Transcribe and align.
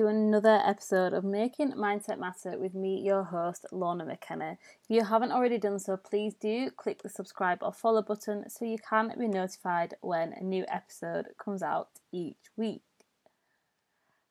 to 0.00 0.06
another 0.06 0.62
episode 0.64 1.12
of 1.12 1.24
Making 1.24 1.72
Mindset 1.72 2.18
Matter 2.18 2.58
with 2.58 2.74
me, 2.74 3.02
your 3.02 3.22
host, 3.22 3.66
Lorna 3.70 4.06
McKenna. 4.06 4.56
If 4.82 4.88
you 4.88 5.04
haven't 5.04 5.30
already 5.30 5.58
done 5.58 5.78
so, 5.78 5.98
please 5.98 6.32
do 6.32 6.70
click 6.70 7.02
the 7.02 7.10
subscribe 7.10 7.58
or 7.60 7.70
follow 7.70 8.00
button 8.00 8.48
so 8.48 8.64
you 8.64 8.78
can 8.78 9.12
be 9.18 9.28
notified 9.28 9.96
when 10.00 10.32
a 10.32 10.42
new 10.42 10.64
episode 10.68 11.26
comes 11.36 11.62
out 11.62 11.90
each 12.12 12.38
week. 12.56 12.80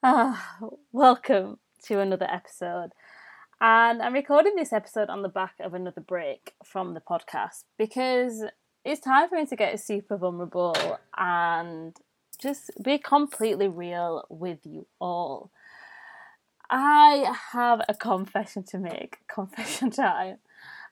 Ah, 0.01 0.57
welcome 0.91 1.59
to 1.83 1.99
another 1.99 2.27
episode. 2.27 2.89
And 3.61 4.01
I'm 4.01 4.13
recording 4.13 4.55
this 4.55 4.73
episode 4.73 5.09
on 5.09 5.21
the 5.21 5.29
back 5.29 5.53
of 5.59 5.75
another 5.75 6.01
break 6.01 6.55
from 6.65 6.95
the 6.95 6.99
podcast 6.99 7.65
because 7.77 8.43
it's 8.83 9.01
time 9.01 9.29
for 9.29 9.35
me 9.35 9.45
to 9.45 9.55
get 9.55 9.79
super 9.79 10.17
vulnerable 10.17 10.97
and 11.15 11.95
just 12.41 12.71
be 12.81 12.97
completely 12.97 13.67
real 13.67 14.25
with 14.29 14.65
you 14.65 14.87
all. 14.99 15.51
I 16.69 17.35
have 17.51 17.81
a 17.89 17.93
confession 17.93 18.63
to 18.65 18.77
make, 18.77 19.17
confession 19.27 19.89
time. 19.91 20.37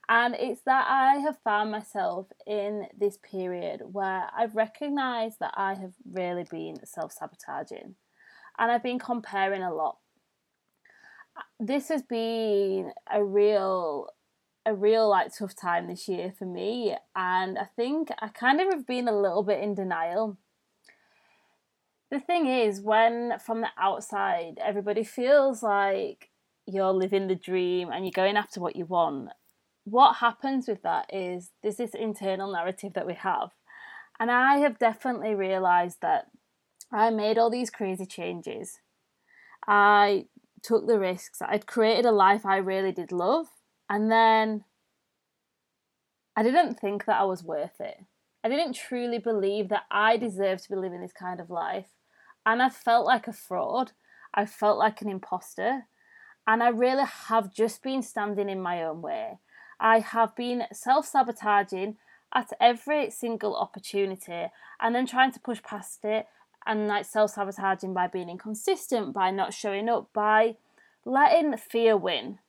And 0.10 0.36
it's 0.36 0.62
that 0.62 0.88
I 0.88 1.18
have 1.18 1.38
found 1.44 1.72
myself 1.72 2.28
in 2.46 2.88
this 2.98 3.18
period 3.18 3.82
where 3.92 4.28
I've 4.36 4.56
recognized 4.56 5.40
that 5.42 5.54
I 5.56 5.76
have 5.76 5.94
really 6.10 6.46
been 6.50 6.78
self 6.86 7.12
sabotaging 7.12 7.96
and 8.58 8.72
I've 8.72 8.84
been 8.84 9.00
comparing 9.00 9.64
a 9.64 9.74
lot. 9.74 9.98
This 11.60 11.90
has 11.90 12.04
been 12.04 12.92
a 13.12 13.24
real 13.24 14.10
a 14.66 14.74
real 14.74 15.10
like 15.10 15.34
tough 15.38 15.56
time 15.56 15.88
this 15.88 16.10
year 16.10 16.34
for 16.38 16.46
me 16.46 16.96
and 17.16 17.58
I 17.58 17.70
think 17.76 18.10
I 18.20 18.28
kind 18.28 18.60
of 18.60 18.68
have 18.74 18.86
been 18.86 19.08
a 19.08 19.18
little 19.18 19.44
bit 19.44 19.64
in 19.64 19.76
denial 19.76 20.38
the 22.10 22.20
thing 22.20 22.48
is, 22.48 22.82
when 22.82 23.38
from 23.40 23.62
the 23.62 23.70
outside, 23.78 24.60
everybody 24.64 25.04
feels 25.04 25.62
like 25.62 26.30
you're 26.66 26.92
living 26.92 27.28
the 27.28 27.36
dream 27.36 27.90
and 27.92 28.06
you're 28.06 28.12
going 28.12 28.38
after 28.38 28.60
what 28.60 28.76
you 28.76 28.86
want, 28.86 29.30
what 29.84 30.18
happens 30.18 30.68
with 30.68 30.84
that 30.84 31.10
is 31.14 31.52
there's 31.62 31.78
this 31.78 31.96
internal 31.96 32.52
narrative 32.52 32.94
that 32.94 33.08
we 33.08 33.14
have. 33.14 33.52
And 34.20 34.30
I 34.32 34.58
have 34.58 34.80
definitely 34.80 35.36
realized 35.36 36.00
that 36.02 36.28
I 36.92 37.10
made 37.10 37.38
all 37.38 37.50
these 37.50 37.70
crazy 37.70 38.06
changes. 38.06 38.80
I 39.68 40.26
took 40.64 40.88
the 40.88 41.00
risks. 41.00 41.42
I'd 41.42 41.68
created 41.68 42.06
a 42.06 42.12
life 42.12 42.46
I 42.46 42.58
really 42.58 42.92
did 42.92 43.12
love. 43.12 43.48
And 43.90 44.12
then 44.12 44.66
I 46.36 46.44
didn't 46.44 46.76
think 46.76 47.06
that 47.06 47.20
I 47.20 47.24
was 47.24 47.44
worth 47.44 47.80
it. 47.80 47.98
I 48.44 48.50
didn't 48.50 48.74
truly 48.74 49.20
believe 49.20 49.70
that 49.70 49.84
I 49.90 50.18
deserved 50.18 50.64
to 50.64 50.70
be 50.70 50.76
living 50.76 51.02
this 51.02 51.14
kind 51.14 51.40
of 51.40 51.50
life 51.50 51.88
and 52.48 52.64
I 52.64 52.70
felt 52.70 53.06
like 53.06 53.28
a 53.28 53.34
fraud. 53.34 53.92
I 54.34 54.46
felt 54.46 54.78
like 54.78 55.02
an 55.02 55.10
imposter. 55.10 55.88
And 56.48 56.64
I 56.64 56.70
really 56.70 57.04
have 57.28 57.54
just 57.54 57.84
been 57.84 58.02
standing 58.02 58.48
in 58.48 58.62
my 58.62 58.84
own 58.84 59.02
way. 59.02 59.40
I 59.82 60.00
have 60.00 60.34
been 60.34 60.64
self 60.72 61.06
sabotaging 61.06 61.98
at 62.34 62.54
every 62.62 63.10
single 63.10 63.54
opportunity 63.58 64.46
and 64.80 64.96
then 64.96 65.06
trying 65.06 65.34
to 65.34 65.42
push 65.42 65.62
past 65.62 66.06
it 66.06 66.26
and 66.66 66.88
like 66.88 67.04
self 67.04 67.32
sabotaging 67.32 67.94
by 67.94 68.08
being 68.08 68.30
inconsistent, 68.30 69.14
by 69.14 69.30
not 69.30 69.54
showing 69.54 69.90
up, 69.90 70.08
by 70.14 70.56
letting 71.04 71.58
fear 71.58 71.98
win. 71.98 72.40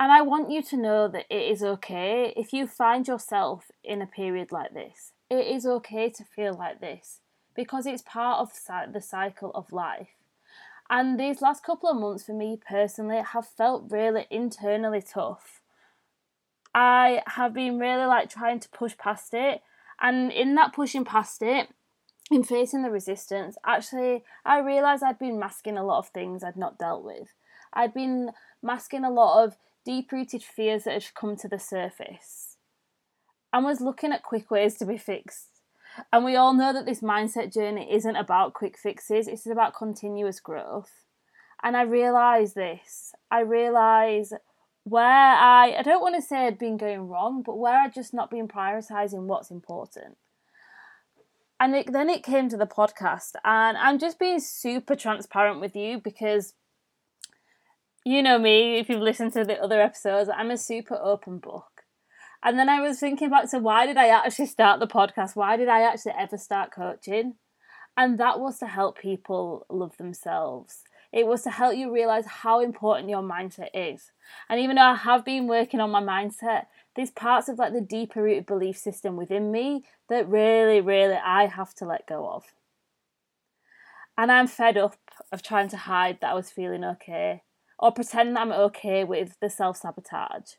And 0.00 0.10
I 0.10 0.22
want 0.22 0.50
you 0.50 0.62
to 0.62 0.76
know 0.78 1.08
that 1.08 1.26
it 1.28 1.52
is 1.52 1.62
okay 1.62 2.32
if 2.38 2.54
you 2.54 2.66
find 2.66 3.06
yourself 3.06 3.70
in 3.84 4.00
a 4.00 4.06
period 4.06 4.50
like 4.50 4.72
this. 4.72 5.12
It 5.28 5.46
is 5.46 5.66
okay 5.66 6.08
to 6.08 6.24
feel 6.24 6.54
like 6.54 6.80
this 6.80 7.20
because 7.58 7.86
it's 7.86 8.02
part 8.02 8.38
of 8.38 8.52
the 8.92 9.00
cycle 9.00 9.50
of 9.52 9.72
life. 9.72 10.10
And 10.88 11.18
these 11.18 11.42
last 11.42 11.64
couple 11.64 11.90
of 11.90 11.96
months 11.96 12.22
for 12.22 12.32
me 12.32 12.56
personally 12.56 13.20
have 13.20 13.48
felt 13.48 13.90
really 13.90 14.28
internally 14.30 15.02
tough. 15.02 15.60
I 16.72 17.24
have 17.26 17.52
been 17.52 17.80
really 17.80 18.04
like 18.04 18.30
trying 18.30 18.60
to 18.60 18.68
push 18.68 18.96
past 18.96 19.34
it, 19.34 19.62
and 20.00 20.30
in 20.30 20.54
that 20.54 20.72
pushing 20.72 21.04
past 21.04 21.42
it, 21.42 21.70
in 22.30 22.44
facing 22.44 22.84
the 22.84 22.92
resistance, 22.92 23.56
actually, 23.66 24.22
I 24.44 24.60
realised 24.60 25.02
I'd 25.02 25.18
been 25.18 25.40
masking 25.40 25.76
a 25.76 25.84
lot 25.84 25.98
of 25.98 26.10
things 26.10 26.44
I'd 26.44 26.56
not 26.56 26.78
dealt 26.78 27.02
with. 27.02 27.34
I'd 27.72 27.92
been 27.92 28.30
masking 28.62 29.02
a 29.02 29.10
lot 29.10 29.42
of 29.42 29.56
deep 29.84 30.12
rooted 30.12 30.44
fears 30.44 30.84
that 30.84 30.94
had 30.94 31.12
come 31.12 31.34
to 31.34 31.48
the 31.48 31.58
surface 31.58 32.56
and 33.52 33.64
was 33.64 33.80
looking 33.80 34.12
at 34.12 34.22
quick 34.22 34.48
ways 34.48 34.76
to 34.76 34.86
be 34.86 34.96
fixed 34.96 35.57
and 36.12 36.24
we 36.24 36.36
all 36.36 36.54
know 36.54 36.72
that 36.72 36.86
this 36.86 37.00
mindset 37.00 37.52
journey 37.52 37.92
isn't 37.92 38.16
about 38.16 38.54
quick 38.54 38.78
fixes, 38.78 39.28
it's 39.28 39.46
about 39.46 39.74
continuous 39.74 40.40
growth. 40.40 41.04
And 41.62 41.76
I 41.76 41.82
realise 41.82 42.52
this. 42.52 43.12
I 43.30 43.40
realise 43.40 44.32
where 44.84 45.04
I, 45.04 45.76
I 45.78 45.82
don't 45.82 46.00
want 46.00 46.14
to 46.14 46.22
say 46.22 46.46
I'd 46.46 46.58
been 46.58 46.76
going 46.76 47.08
wrong, 47.08 47.42
but 47.42 47.58
where 47.58 47.80
I'd 47.80 47.94
just 47.94 48.14
not 48.14 48.30
been 48.30 48.48
prioritising 48.48 49.26
what's 49.26 49.50
important. 49.50 50.16
And 51.60 51.74
it, 51.74 51.92
then 51.92 52.08
it 52.08 52.22
came 52.22 52.48
to 52.50 52.56
the 52.56 52.66
podcast, 52.66 53.32
and 53.44 53.76
I'm 53.76 53.98
just 53.98 54.20
being 54.20 54.38
super 54.38 54.94
transparent 54.94 55.60
with 55.60 55.74
you 55.74 55.98
because 55.98 56.54
you 58.04 58.22
know 58.22 58.38
me, 58.38 58.78
if 58.78 58.88
you've 58.88 59.02
listened 59.02 59.32
to 59.32 59.44
the 59.44 59.60
other 59.60 59.80
episodes, 59.80 60.30
I'm 60.34 60.52
a 60.52 60.56
super 60.56 60.94
open 60.94 61.38
book. 61.38 61.67
And 62.42 62.58
then 62.58 62.68
I 62.68 62.80
was 62.80 63.00
thinking 63.00 63.30
back 63.30 63.50
to 63.50 63.58
why 63.58 63.86
did 63.86 63.96
I 63.96 64.08
actually 64.08 64.46
start 64.46 64.80
the 64.80 64.86
podcast? 64.86 65.34
Why 65.34 65.56
did 65.56 65.68
I 65.68 65.82
actually 65.82 66.14
ever 66.18 66.36
start 66.36 66.70
coaching? 66.72 67.34
And 67.96 68.18
that 68.18 68.38
was 68.38 68.58
to 68.58 68.66
help 68.66 68.98
people 68.98 69.66
love 69.68 69.96
themselves. 69.96 70.84
It 71.12 71.26
was 71.26 71.42
to 71.42 71.50
help 71.50 71.74
you 71.74 71.92
realize 71.92 72.26
how 72.26 72.60
important 72.60 73.08
your 73.08 73.22
mindset 73.22 73.70
is. 73.74 74.12
And 74.48 74.60
even 74.60 74.76
though 74.76 74.82
I 74.82 74.94
have 74.94 75.24
been 75.24 75.48
working 75.48 75.80
on 75.80 75.90
my 75.90 76.02
mindset, 76.02 76.66
there's 76.94 77.10
parts 77.10 77.48
of 77.48 77.58
like 77.58 77.72
the 77.72 77.80
deeper 77.80 78.22
rooted 78.22 78.46
belief 78.46 78.76
system 78.76 79.16
within 79.16 79.50
me 79.50 79.84
that 80.08 80.28
really, 80.28 80.80
really 80.80 81.16
I 81.16 81.46
have 81.46 81.74
to 81.76 81.86
let 81.86 82.06
go 82.06 82.28
of. 82.28 82.44
And 84.16 84.30
I'm 84.30 84.46
fed 84.46 84.76
up 84.76 84.96
of 85.32 85.42
trying 85.42 85.68
to 85.70 85.76
hide 85.76 86.18
that 86.20 86.30
I 86.30 86.34
was 86.34 86.50
feeling 86.50 86.84
okay 86.84 87.42
or 87.78 87.92
pretend 87.92 88.36
that 88.36 88.40
I'm 88.40 88.52
okay 88.52 89.04
with 89.04 89.36
the 89.40 89.48
self 89.48 89.76
sabotage 89.78 90.54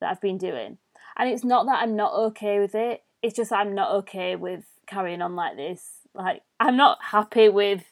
that 0.00 0.10
I've 0.10 0.20
been 0.20 0.38
doing. 0.38 0.78
And 1.16 1.28
it's 1.28 1.44
not 1.44 1.66
that 1.66 1.82
I'm 1.82 1.96
not 1.96 2.14
okay 2.14 2.58
with 2.58 2.74
it, 2.74 3.02
it's 3.22 3.36
just 3.36 3.52
I'm 3.52 3.74
not 3.74 3.92
okay 3.92 4.36
with 4.36 4.64
carrying 4.86 5.22
on 5.22 5.36
like 5.36 5.56
this. 5.56 5.88
Like, 6.14 6.42
I'm 6.60 6.76
not 6.76 6.98
happy 7.00 7.48
with 7.48 7.84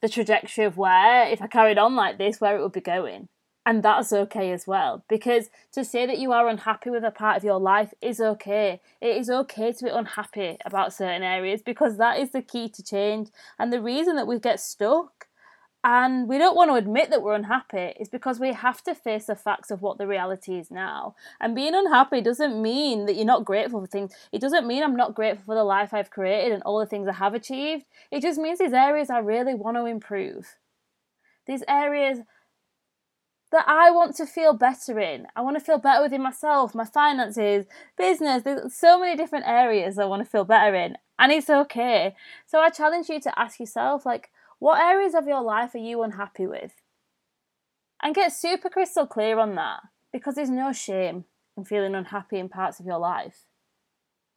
the 0.00 0.08
trajectory 0.08 0.64
of 0.64 0.76
where, 0.76 1.28
if 1.28 1.42
I 1.42 1.46
carried 1.46 1.78
on 1.78 1.94
like 1.94 2.18
this, 2.18 2.40
where 2.40 2.56
it 2.56 2.62
would 2.62 2.72
be 2.72 2.80
going. 2.80 3.28
And 3.64 3.82
that's 3.82 4.12
okay 4.12 4.50
as 4.50 4.66
well. 4.66 5.04
Because 5.08 5.48
to 5.72 5.84
say 5.84 6.04
that 6.06 6.18
you 6.18 6.32
are 6.32 6.48
unhappy 6.48 6.90
with 6.90 7.04
a 7.04 7.12
part 7.12 7.36
of 7.36 7.44
your 7.44 7.60
life 7.60 7.94
is 8.00 8.20
okay. 8.20 8.80
It 9.00 9.16
is 9.16 9.30
okay 9.30 9.72
to 9.72 9.84
be 9.84 9.90
unhappy 9.90 10.56
about 10.64 10.92
certain 10.92 11.22
areas 11.22 11.62
because 11.64 11.96
that 11.98 12.18
is 12.18 12.32
the 12.32 12.42
key 12.42 12.68
to 12.70 12.82
change. 12.82 13.28
And 13.60 13.72
the 13.72 13.80
reason 13.80 14.16
that 14.16 14.26
we 14.26 14.40
get 14.40 14.58
stuck 14.58 15.21
and 15.84 16.28
we 16.28 16.38
don't 16.38 16.54
want 16.54 16.70
to 16.70 16.76
admit 16.76 17.10
that 17.10 17.22
we're 17.22 17.34
unhappy 17.34 17.92
is 17.98 18.08
because 18.08 18.38
we 18.38 18.52
have 18.52 18.82
to 18.84 18.94
face 18.94 19.26
the 19.26 19.34
facts 19.34 19.70
of 19.70 19.82
what 19.82 19.98
the 19.98 20.06
reality 20.06 20.56
is 20.56 20.70
now. 20.70 21.16
And 21.40 21.56
being 21.56 21.74
unhappy 21.74 22.20
doesn't 22.20 22.60
mean 22.60 23.06
that 23.06 23.16
you're 23.16 23.24
not 23.24 23.44
grateful 23.44 23.80
for 23.80 23.88
things. 23.88 24.12
It 24.30 24.40
doesn't 24.40 24.66
mean 24.66 24.84
I'm 24.84 24.94
not 24.94 25.16
grateful 25.16 25.44
for 25.44 25.54
the 25.56 25.64
life 25.64 25.92
I've 25.92 26.10
created 26.10 26.52
and 26.52 26.62
all 26.62 26.78
the 26.78 26.86
things 26.86 27.08
I 27.08 27.14
have 27.14 27.34
achieved. 27.34 27.84
It 28.12 28.22
just 28.22 28.38
means 28.38 28.60
these 28.60 28.72
areas 28.72 29.10
I 29.10 29.18
really 29.18 29.54
want 29.54 29.76
to 29.76 29.86
improve. 29.86 30.56
These 31.46 31.64
areas 31.68 32.18
that 33.50 33.64
I 33.66 33.90
want 33.90 34.14
to 34.16 34.26
feel 34.26 34.54
better 34.54 35.00
in. 35.00 35.26
I 35.34 35.42
want 35.42 35.58
to 35.58 35.64
feel 35.64 35.78
better 35.78 36.02
within 36.02 36.22
myself, 36.22 36.76
my 36.76 36.84
finances, 36.84 37.66
business. 37.98 38.44
There's 38.44 38.72
so 38.74 39.00
many 39.00 39.16
different 39.16 39.46
areas 39.48 39.98
I 39.98 40.04
want 40.04 40.24
to 40.24 40.30
feel 40.30 40.44
better 40.44 40.74
in. 40.76 40.96
And 41.18 41.32
it's 41.32 41.50
okay. 41.50 42.14
So 42.46 42.60
I 42.60 42.70
challenge 42.70 43.08
you 43.08 43.20
to 43.20 43.38
ask 43.38 43.60
yourself, 43.60 44.06
like, 44.06 44.30
what 44.62 44.80
areas 44.80 45.12
of 45.12 45.26
your 45.26 45.42
life 45.42 45.74
are 45.74 45.78
you 45.78 46.04
unhappy 46.04 46.46
with? 46.46 46.70
And 48.00 48.14
get 48.14 48.32
super 48.32 48.70
crystal 48.70 49.08
clear 49.08 49.40
on 49.40 49.56
that 49.56 49.80
because 50.12 50.36
there's 50.36 50.50
no 50.50 50.72
shame 50.72 51.24
in 51.56 51.64
feeling 51.64 51.96
unhappy 51.96 52.38
in 52.38 52.48
parts 52.48 52.78
of 52.78 52.86
your 52.86 53.00
life. 53.00 53.46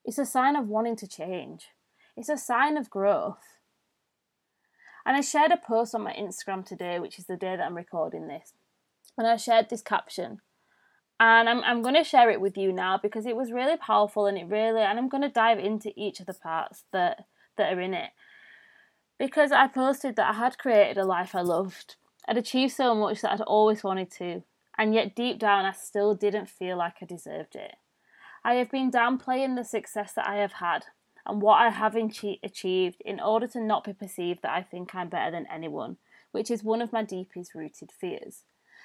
It's 0.04 0.18
a 0.18 0.26
sign 0.26 0.56
of 0.56 0.68
wanting 0.68 0.96
to 0.96 1.08
change, 1.08 1.68
it's 2.18 2.28
a 2.28 2.38
sign 2.38 2.76
of 2.76 2.90
growth. 2.90 3.60
And 5.06 5.16
I 5.16 5.22
shared 5.22 5.52
a 5.52 5.58
post 5.58 5.94
on 5.94 6.02
my 6.02 6.14
Instagram 6.14 6.66
today, 6.66 6.98
which 6.98 7.20
is 7.20 7.26
the 7.26 7.38
day 7.38 7.56
that 7.56 7.64
I'm 7.64 7.78
recording 7.78 8.28
this. 8.28 8.54
And 9.20 9.28
I 9.28 9.36
shared 9.36 9.70
this 9.70 9.84
caption. 9.84 10.42
And 11.20 11.48
I'm, 11.48 11.64
I'm 11.64 11.84
going 11.84 11.94
to 11.94 12.04
share 12.04 12.32
it 12.32 12.42
with 12.42 12.58
you 12.58 12.74
now 12.74 12.98
because 12.98 13.28
it 13.28 13.36
was 13.36 13.52
really 13.52 13.78
powerful 13.78 14.26
and 14.26 14.40
it 14.40 14.48
really, 14.48 14.82
and 14.82 14.98
I'm 14.98 15.08
going 15.08 15.22
to 15.22 15.30
dive 15.30 15.60
into 15.60 15.94
each 15.96 16.20
of 16.20 16.26
the 16.26 16.34
parts 16.34 16.86
that, 16.92 17.28
that 17.58 17.72
are 17.72 17.80
in 17.80 17.94
it 17.94 18.10
because 19.18 19.52
I 19.52 19.68
posted 19.68 20.16
that 20.16 20.32
I 20.32 20.38
had 20.38 20.58
created 20.58 20.98
a 20.98 21.06
life 21.06 21.36
I 21.36 21.42
loved. 21.42 21.96
I'd 22.28 22.38
achieved 22.38 22.74
so 22.74 22.94
much 22.96 23.22
that 23.22 23.32
I'd 23.32 23.42
always 23.42 23.84
wanted 23.84 24.12
to, 24.12 24.44
and 24.78 24.94
yet 24.94 25.16
deep 25.16 25.40
down 25.40 25.66
I 25.66 25.72
still 25.72 26.16
didn't 26.16 26.50
feel 26.50 26.78
like 26.78 26.96
I 27.02 27.06
deserved 27.06 27.56
it. 27.56 27.76
I 28.44 28.56
have 28.56 28.70
been 28.70 28.92
downplaying 28.92 29.56
the 29.56 29.64
success 29.64 30.14
that 30.14 30.28
I 30.28 30.36
have 30.36 30.54
had 30.54 30.86
and 31.26 31.42
what 31.42 31.56
I 31.56 31.70
have 31.70 31.96
achieved 31.96 33.02
in 33.04 33.20
order 33.20 33.48
to 33.48 33.60
not 33.60 33.84
be 33.84 33.94
perceived 33.94 34.42
that 34.44 34.54
I 34.54 34.62
think 34.62 34.94
I'm 34.94 35.10
better 35.10 35.32
than 35.32 35.48
anyone, 35.52 35.98
which 36.32 36.52
is 36.52 36.64
one 36.64 36.82
of 36.82 36.94
my 36.94 37.04
deepest 37.04 37.56
rooted 37.56 37.92
fears. 37.92 38.44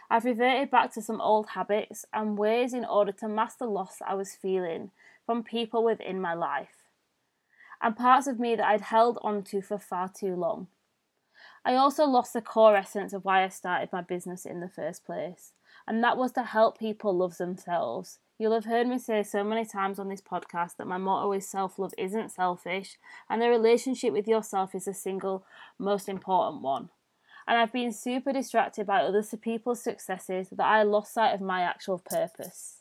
I've 0.08 0.24
reverted 0.24 0.70
back 0.70 0.92
to 0.94 1.02
some 1.02 1.20
old 1.20 1.50
habits 1.50 2.04
and 2.12 2.38
ways 2.38 2.72
in 2.72 2.84
order 2.84 3.12
to 3.12 3.28
mask 3.28 3.58
the 3.58 3.66
loss 3.66 3.98
I 4.06 4.14
was 4.14 4.34
feeling 4.34 4.90
from 5.26 5.42
people 5.44 5.84
within 5.84 6.20
my 6.20 6.34
life 6.34 6.79
and 7.82 7.96
parts 7.96 8.26
of 8.26 8.38
me 8.38 8.56
that 8.56 8.66
I'd 8.66 8.80
held 8.82 9.18
onto 9.22 9.60
for 9.60 9.78
far 9.78 10.08
too 10.08 10.34
long. 10.34 10.68
I 11.64 11.74
also 11.74 12.04
lost 12.04 12.32
the 12.32 12.40
core 12.40 12.76
essence 12.76 13.12
of 13.12 13.24
why 13.24 13.44
I 13.44 13.48
started 13.48 13.90
my 13.92 14.00
business 14.00 14.46
in 14.46 14.60
the 14.60 14.68
first 14.68 15.04
place, 15.04 15.52
and 15.86 16.02
that 16.02 16.16
was 16.16 16.32
to 16.32 16.42
help 16.42 16.78
people 16.78 17.16
love 17.16 17.36
themselves. 17.36 18.18
You'll 18.38 18.54
have 18.54 18.64
heard 18.64 18.86
me 18.86 18.98
say 18.98 19.22
so 19.22 19.44
many 19.44 19.66
times 19.66 19.98
on 19.98 20.08
this 20.08 20.22
podcast 20.22 20.76
that 20.76 20.86
my 20.86 20.96
motto 20.96 21.32
is 21.32 21.46
self 21.46 21.78
love 21.78 21.92
isn't 21.98 22.30
selfish, 22.30 22.96
and 23.28 23.42
the 23.42 23.50
relationship 23.50 24.12
with 24.12 24.26
yourself 24.26 24.74
is 24.74 24.86
the 24.86 24.94
single 24.94 25.44
most 25.78 26.08
important 26.08 26.62
one. 26.62 26.88
And 27.46 27.58
I've 27.58 27.72
been 27.72 27.92
super 27.92 28.32
distracted 28.32 28.86
by 28.86 29.00
other 29.00 29.22
people's 29.42 29.82
successes 29.82 30.48
that 30.50 30.66
I 30.66 30.82
lost 30.84 31.12
sight 31.12 31.34
of 31.34 31.40
my 31.40 31.62
actual 31.62 31.98
purpose. 31.98 32.79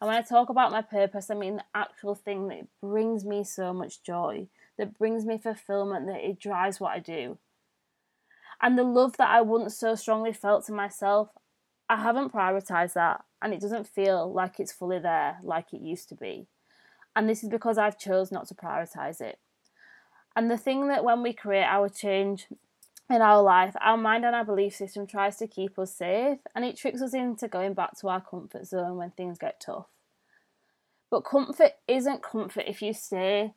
And 0.00 0.08
when 0.08 0.16
I 0.16 0.22
talk 0.22 0.50
about 0.50 0.72
my 0.72 0.82
purpose, 0.82 1.30
I 1.30 1.34
mean 1.34 1.56
the 1.56 1.64
actual 1.74 2.14
thing 2.14 2.48
that 2.48 2.66
brings 2.82 3.24
me 3.24 3.44
so 3.44 3.72
much 3.72 4.02
joy, 4.02 4.48
that 4.76 4.98
brings 4.98 5.24
me 5.24 5.38
fulfillment, 5.38 6.06
that 6.06 6.24
it 6.24 6.38
drives 6.38 6.78
what 6.78 6.92
I 6.92 6.98
do. 6.98 7.38
And 8.60 8.78
the 8.78 8.84
love 8.84 9.16
that 9.16 9.30
I 9.30 9.40
once 9.40 9.76
so 9.76 9.94
strongly 9.94 10.32
felt 10.32 10.66
to 10.66 10.72
myself, 10.72 11.30
I 11.88 11.96
haven't 11.96 12.32
prioritized 12.32 12.94
that, 12.94 13.24
and 13.40 13.54
it 13.54 13.60
doesn't 13.60 13.86
feel 13.86 14.32
like 14.32 14.58
it's 14.58 14.72
fully 14.72 14.98
there 14.98 15.38
like 15.42 15.72
it 15.72 15.80
used 15.80 16.08
to 16.10 16.14
be. 16.14 16.46
And 17.14 17.28
this 17.28 17.42
is 17.42 17.48
because 17.48 17.78
I've 17.78 17.98
chose 17.98 18.32
not 18.32 18.48
to 18.48 18.54
prioritize 18.54 19.20
it. 19.20 19.38
And 20.34 20.50
the 20.50 20.58
thing 20.58 20.88
that 20.88 21.04
when 21.04 21.22
we 21.22 21.32
create 21.32 21.64
our 21.64 21.88
change 21.88 22.46
in 23.08 23.22
our 23.22 23.42
life, 23.42 23.74
our 23.80 23.96
mind 23.96 24.24
and 24.24 24.34
our 24.34 24.44
belief 24.44 24.74
system 24.74 25.06
tries 25.06 25.36
to 25.36 25.46
keep 25.46 25.78
us 25.78 25.94
safe 25.94 26.38
and 26.54 26.64
it 26.64 26.76
tricks 26.76 27.00
us 27.00 27.14
into 27.14 27.48
going 27.48 27.74
back 27.74 27.96
to 27.98 28.08
our 28.08 28.20
comfort 28.20 28.66
zone 28.66 28.96
when 28.96 29.10
things 29.10 29.38
get 29.38 29.60
tough. 29.60 29.86
But 31.10 31.20
comfort 31.20 31.72
isn't 31.86 32.22
comfort 32.22 32.64
if 32.66 32.82
you 32.82 32.92
stay 32.92 33.54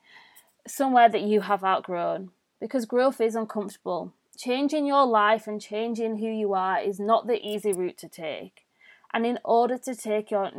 somewhere 0.68 1.10
that 1.10 1.22
you 1.22 1.42
have 1.42 1.64
outgrown 1.64 2.30
because 2.62 2.86
growth 2.86 3.20
is 3.20 3.36
uncomfortable. 3.36 4.14
Changing 4.38 4.86
your 4.86 5.06
life 5.06 5.48
and 5.48 5.60
changing 5.60 6.18
who 6.18 6.28
you 6.28 6.54
are 6.54 6.80
is 6.80 7.00
not 7.00 7.28
the 7.28 7.46
easy 7.46 7.74
route 7.74 7.98
to 7.98 8.08
take. 8.08 8.66
And 9.12 9.26
in 9.26 9.40
order 9.44 9.78
to 9.80 9.96
take 9.96 10.30
your 10.30 10.52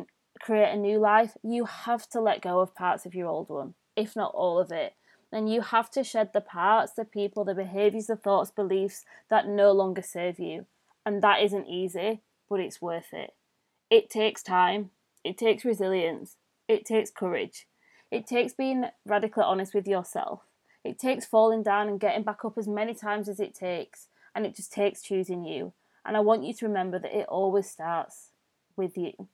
create 0.42 0.72
a 0.72 0.76
new 0.76 0.98
life, 0.98 1.36
you 1.42 1.64
have 1.66 2.08
to 2.08 2.20
let 2.20 2.42
go 2.42 2.60
of 2.60 2.74
parts 2.74 3.06
of 3.06 3.14
your 3.14 3.28
old 3.28 3.48
one, 3.48 3.74
if 3.94 4.16
not 4.16 4.32
all 4.34 4.58
of 4.58 4.72
it 4.72 4.94
then 5.30 5.46
you 5.46 5.60
have 5.60 5.90
to 5.92 6.02
shed 6.02 6.32
the 6.32 6.40
parts, 6.40 6.92
the 6.92 7.04
people, 7.04 7.44
the 7.44 7.54
behaviors, 7.54 8.06
the 8.06 8.16
thoughts, 8.16 8.50
beliefs 8.50 9.04
that 9.28 9.46
no 9.46 9.72
longer 9.72 10.02
serve 10.02 10.38
you. 10.38 10.66
And 11.06 11.22
that 11.22 11.42
isn't 11.42 11.68
easy, 11.68 12.20
but 12.48 12.60
it's 12.60 12.82
worth 12.82 13.12
it. 13.12 13.34
It 13.90 14.10
takes 14.10 14.42
time, 14.42 14.90
it 15.24 15.38
takes 15.38 15.64
resilience, 15.64 16.36
it 16.68 16.84
takes 16.84 17.10
courage, 17.10 17.66
it 18.10 18.26
takes 18.26 18.52
being 18.52 18.86
radically 19.06 19.44
honest 19.44 19.74
with 19.74 19.86
yourself, 19.86 20.42
it 20.84 20.98
takes 20.98 21.26
falling 21.26 21.62
down 21.62 21.88
and 21.88 22.00
getting 22.00 22.22
back 22.22 22.44
up 22.44 22.58
as 22.58 22.68
many 22.68 22.94
times 22.94 23.28
as 23.28 23.40
it 23.40 23.54
takes, 23.54 24.08
and 24.34 24.46
it 24.46 24.54
just 24.54 24.72
takes 24.72 25.02
choosing 25.02 25.44
you. 25.44 25.72
And 26.04 26.16
I 26.16 26.20
want 26.20 26.44
you 26.44 26.54
to 26.54 26.66
remember 26.66 26.98
that 26.98 27.16
it 27.16 27.26
always 27.28 27.68
starts 27.68 28.30
with 28.76 28.96
you. 28.96 29.28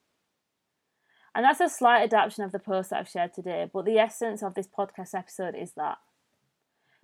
And 1.37 1.45
that's 1.45 1.61
a 1.61 1.69
slight 1.69 2.03
adaptation 2.03 2.45
of 2.45 2.53
the 2.53 2.59
post 2.59 2.89
that 2.89 3.01
I've 3.01 3.11
shared 3.11 3.35
today, 3.35 3.69
but 3.71 3.85
the 3.85 3.99
essence 3.99 4.43
of 4.43 4.55
this 4.55 4.67
podcast 4.67 5.15
episode 5.15 5.55
is 5.55 5.73
that. 5.73 5.99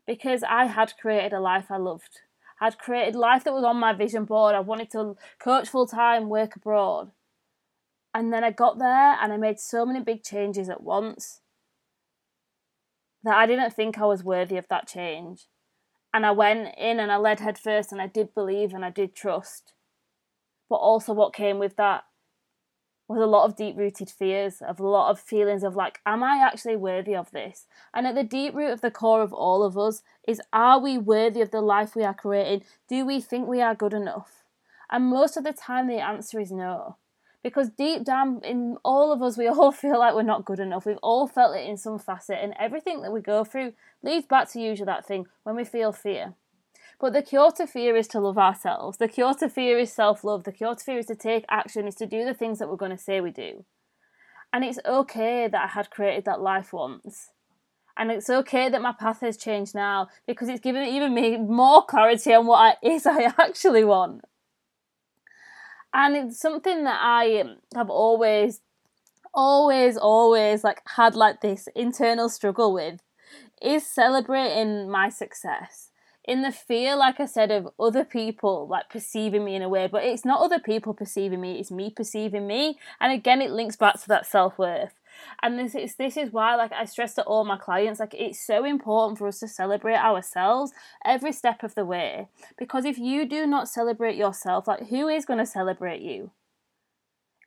Because 0.07 0.43
I 0.43 0.65
had 0.65 0.95
created 0.99 1.35
a 1.35 1.39
life 1.39 1.67
I 1.71 1.77
loved. 1.77 2.21
I'd 2.59 2.79
created 2.79 3.15
life 3.15 3.45
that 3.45 3.53
was 3.53 3.63
on 3.63 3.77
my 3.77 3.93
vision 3.93 4.25
board. 4.25 4.55
I 4.55 4.61
wanted 4.61 4.91
to 4.93 5.17
coach 5.39 5.69
full 5.69 5.87
time, 5.87 6.31
work 6.31 6.57
abroad. 6.57 7.11
And 8.15 8.33
then 8.33 8.43
I 8.43 8.53
got 8.53 8.79
there 8.79 9.19
and 9.21 9.35
I 9.35 9.37
made 9.37 9.61
so 9.61 9.85
many 9.85 10.01
big 10.01 10.23
changes 10.23 10.71
at 10.71 10.83
once 10.83 11.43
that 13.25 13.37
I 13.37 13.45
didn't 13.45 13.75
think 13.75 13.99
I 13.99 14.07
was 14.07 14.25
worthy 14.25 14.57
of 14.57 14.67
that 14.69 14.89
change. 14.89 15.45
And 16.15 16.25
I 16.25 16.31
went 16.31 16.75
in 16.79 16.99
and 16.99 17.13
I 17.13 17.19
led 17.19 17.41
head 17.41 17.59
first 17.59 17.93
and 17.93 18.01
I 18.01 18.07
did 18.07 18.33
believe 18.33 18.73
and 18.73 18.83
I 18.83 18.91
did 18.91 19.15
trust. 19.15 19.75
But 20.71 20.77
also, 20.77 21.13
what 21.13 21.35
came 21.35 21.59
with 21.59 21.77
that 21.77 22.05
with 23.13 23.23
a 23.23 23.27
lot 23.27 23.45
of 23.45 23.57
deep 23.57 23.77
rooted 23.77 24.11
fears, 24.11 24.63
of 24.63 24.81
a 24.81 24.87
lot 24.87 25.11
of 25.11 25.21
feelings 25.21 25.63
of 25.63 25.77
like, 25.77 26.01
am 26.07 26.23
I 26.23 26.39
actually 26.39 26.77
worthy 26.77 27.15
of 27.15 27.31
this? 27.31 27.67
And 27.95 28.07
at 28.07 28.15
the 28.15 28.25
deep 28.25 28.55
root 28.55 28.73
of 28.73 28.81
the 28.81 28.91
core 28.91 29.23
of 29.23 29.33
all 29.33 29.63
of 29.63 29.77
us 29.77 30.03
is, 30.27 30.41
are 30.53 30.81
we 30.81 30.99
worthy 30.99 31.41
of 31.41 31.51
the 31.51 31.61
life 31.61 31.95
we 31.95 32.05
are 32.05 32.15
creating? 32.15 32.65
Do 32.89 33.05
we 33.05 33.21
think 33.21 33.47
we 33.47 33.61
are 33.61 33.75
good 33.75 33.93
enough? 33.93 34.43
And 34.91 35.07
most 35.07 35.37
of 35.37 35.45
the 35.45 35.53
time, 35.53 35.87
the 35.87 35.99
answer 35.99 36.41
is 36.41 36.51
no. 36.51 36.97
Because 37.43 37.71
deep 37.71 38.05
down 38.05 38.41
in 38.45 38.77
all 38.85 39.13
of 39.13 39.23
us, 39.23 39.37
we 39.37 39.49
all 39.49 39.73
feel 39.83 39.99
like 39.99 40.15
we're 40.15 40.23
not 40.23 40.45
good 40.45 40.61
enough. 40.61 40.87
We've 40.87 40.99
all 41.03 41.27
felt 41.27 41.57
it 41.57 41.69
in 41.69 41.77
some 41.77 41.99
facet, 41.99 42.39
and 42.41 42.55
everything 42.59 43.03
that 43.03 43.13
we 43.13 43.21
go 43.21 43.45
through 43.45 43.73
leads 44.03 44.27
back 44.27 44.51
to 44.51 44.61
usually 44.61 44.87
that 44.87 45.07
thing 45.07 45.27
when 45.43 45.57
we 45.57 45.65
feel 45.65 45.93
fear. 45.93 46.35
But 47.03 47.15
the 47.15 47.23
cure 47.23 47.51
to 47.57 47.67
fear 47.67 47.97
is 47.97 48.07
to 48.09 48.21
love 48.21 48.39
ourselves. 48.39 48.99
The 48.99 49.09
cure 49.09 49.35
to 49.35 49.49
fear 49.49 49.77
is 49.77 49.93
self 49.93 50.23
love. 50.23 50.45
The 50.45 50.53
cure 50.53 50.77
to 50.77 50.85
fear 50.85 50.99
is 50.99 51.07
to 51.07 51.17
take 51.17 51.45
action, 51.51 51.89
is 51.89 51.97
to 51.97 52.07
do 52.07 52.25
the 52.25 52.33
things 52.33 52.61
that 52.61 52.69
we're 52.69 52.77
going 52.77 52.97
to 52.97 52.97
say 52.97 53.21
we 53.21 53.33
do. 53.33 53.65
And 54.53 54.63
it's 54.63 54.79
okay 54.87 55.49
that 55.49 55.65
I 55.65 55.67
had 55.67 55.91
created 55.91 56.25
that 56.27 56.41
life 56.41 56.73
once. 56.73 57.31
And 57.97 58.13
it's 58.13 58.31
okay 58.31 58.69
that 58.69 58.81
my 58.81 58.93
path 58.93 59.21
has 59.23 59.37
changed 59.37 59.75
now 59.75 60.11
because 60.29 60.49
it's 60.49 60.61
given 60.61 60.87
even 60.87 61.13
me 61.13 61.37
more 61.37 61.85
clarity 61.85 62.33
on 62.35 62.47
what 62.47 62.79
it 62.81 62.87
is 62.87 63.05
I 63.05 63.23
actually 63.37 63.83
want. 63.83 64.23
And 65.93 66.17
it's 66.17 66.39
something 66.39 66.85
that 66.85 67.01
I 67.03 67.41
um, 67.41 67.57
have 67.75 67.91
always, 67.91 68.61
always, 69.35 69.97
always 69.97 70.63
like 70.63 70.83
had 70.97 71.17
like 71.17 71.41
this 71.41 71.69
internal 71.75 72.29
struggle 72.29 72.73
with 72.73 73.01
is 73.61 73.85
celebrating 73.85 74.89
my 74.89 75.09
success 75.09 75.89
in 76.25 76.43
the 76.43 76.53
fear, 76.53 76.95
like 76.95 77.19
I 77.19 77.27
said, 77.27 77.51
of 77.51 77.69
other 77.81 78.05
people 78.05 78.69
like 78.69 78.89
perceiving 78.89 79.45
me 79.45 79.57
in 79.57 79.63
a 79.63 79.69
way, 79.69 79.89
but 79.89 80.05
it's 80.05 80.25
not 80.25 80.41
other 80.41 80.61
people 80.61 80.95
perceiving 80.95 81.41
me, 81.41 81.59
it's 81.59 81.71
me 81.71 81.91
perceiving 81.91 82.47
me. 82.47 82.79
And 83.01 83.13
again, 83.13 83.43
it 83.43 83.51
links 83.51 83.77
back 83.77 84.01
to 84.01 84.09
that 84.09 84.27
self 84.27 84.59
worth. 84.59 84.95
And 85.43 85.59
this 85.59 85.75
is 85.75 85.97
this 85.97 86.17
is 86.17 86.33
why, 86.33 86.55
like 86.55 86.73
I 86.73 86.85
stress 86.85 87.15
to 87.15 87.23
all 87.23 87.45
my 87.45 87.59
clients, 87.59 88.01
like 88.01 88.15
it's 88.15 88.45
so 88.45 88.65
important 88.65 89.19
for 89.19 89.27
us 89.27 89.41
to 89.41 89.49
celebrate 89.49 89.97
ourselves 89.97 90.73
every 91.05 91.33
step 91.33 91.63
of 91.63 91.75
the 91.75 91.85
way. 91.85 92.29
Because 92.57 92.85
if 92.85 92.99
you 92.99 93.27
do 93.27 93.47
not 93.47 93.69
celebrate 93.69 94.17
yourself, 94.17 94.69
like 94.69 94.89
who 94.89 95.09
is 95.09 95.25
going 95.25 95.41
to 95.41 95.47
celebrate 95.47 96.03
you? 96.03 96.31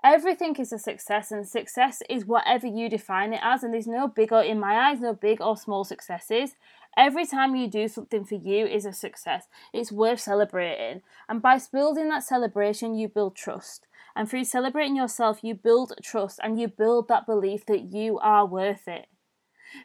Everything 0.04 0.56
is 0.58 0.72
a 0.72 0.78
success, 0.78 1.32
and 1.32 1.48
success 1.48 2.04
is 2.08 2.28
whatever 2.28 2.68
you 2.68 2.90
define 2.90 3.34
it 3.34 3.40
as. 3.42 3.64
And 3.64 3.74
there's 3.74 3.88
no 3.88 4.08
big 4.08 4.32
or, 4.32 4.44
in 4.44 4.60
my 4.60 4.76
eyes, 4.76 5.00
no 5.00 5.14
big 5.14 5.42
or 5.42 5.58
small 5.58 5.84
successes. 5.84 6.52
Every 6.98 7.26
time 7.26 7.56
you 7.56 7.68
do 7.68 7.88
something 7.88 8.24
for 8.24 8.36
you 8.36 8.66
is 8.66 8.86
a 8.86 8.94
success. 8.94 9.48
It's 9.74 9.92
worth 9.92 10.22
celebrating. 10.22 11.02
And 11.28 11.42
by 11.42 11.60
building 11.72 12.08
that 12.10 12.24
celebration, 12.24 12.96
you 12.96 13.10
build 13.10 13.36
trust. 13.36 13.88
And 14.16 14.30
through 14.30 14.46
celebrating 14.46 14.96
yourself, 14.96 15.40
you 15.44 15.56
build 15.56 15.94
trust 16.02 16.40
and 16.42 16.60
you 16.60 16.70
build 16.70 17.10
that 17.10 17.26
belief 17.26 17.66
that 17.66 17.92
you 17.92 18.18
are 18.20 18.46
worth 18.46 18.88
it. 18.88 19.08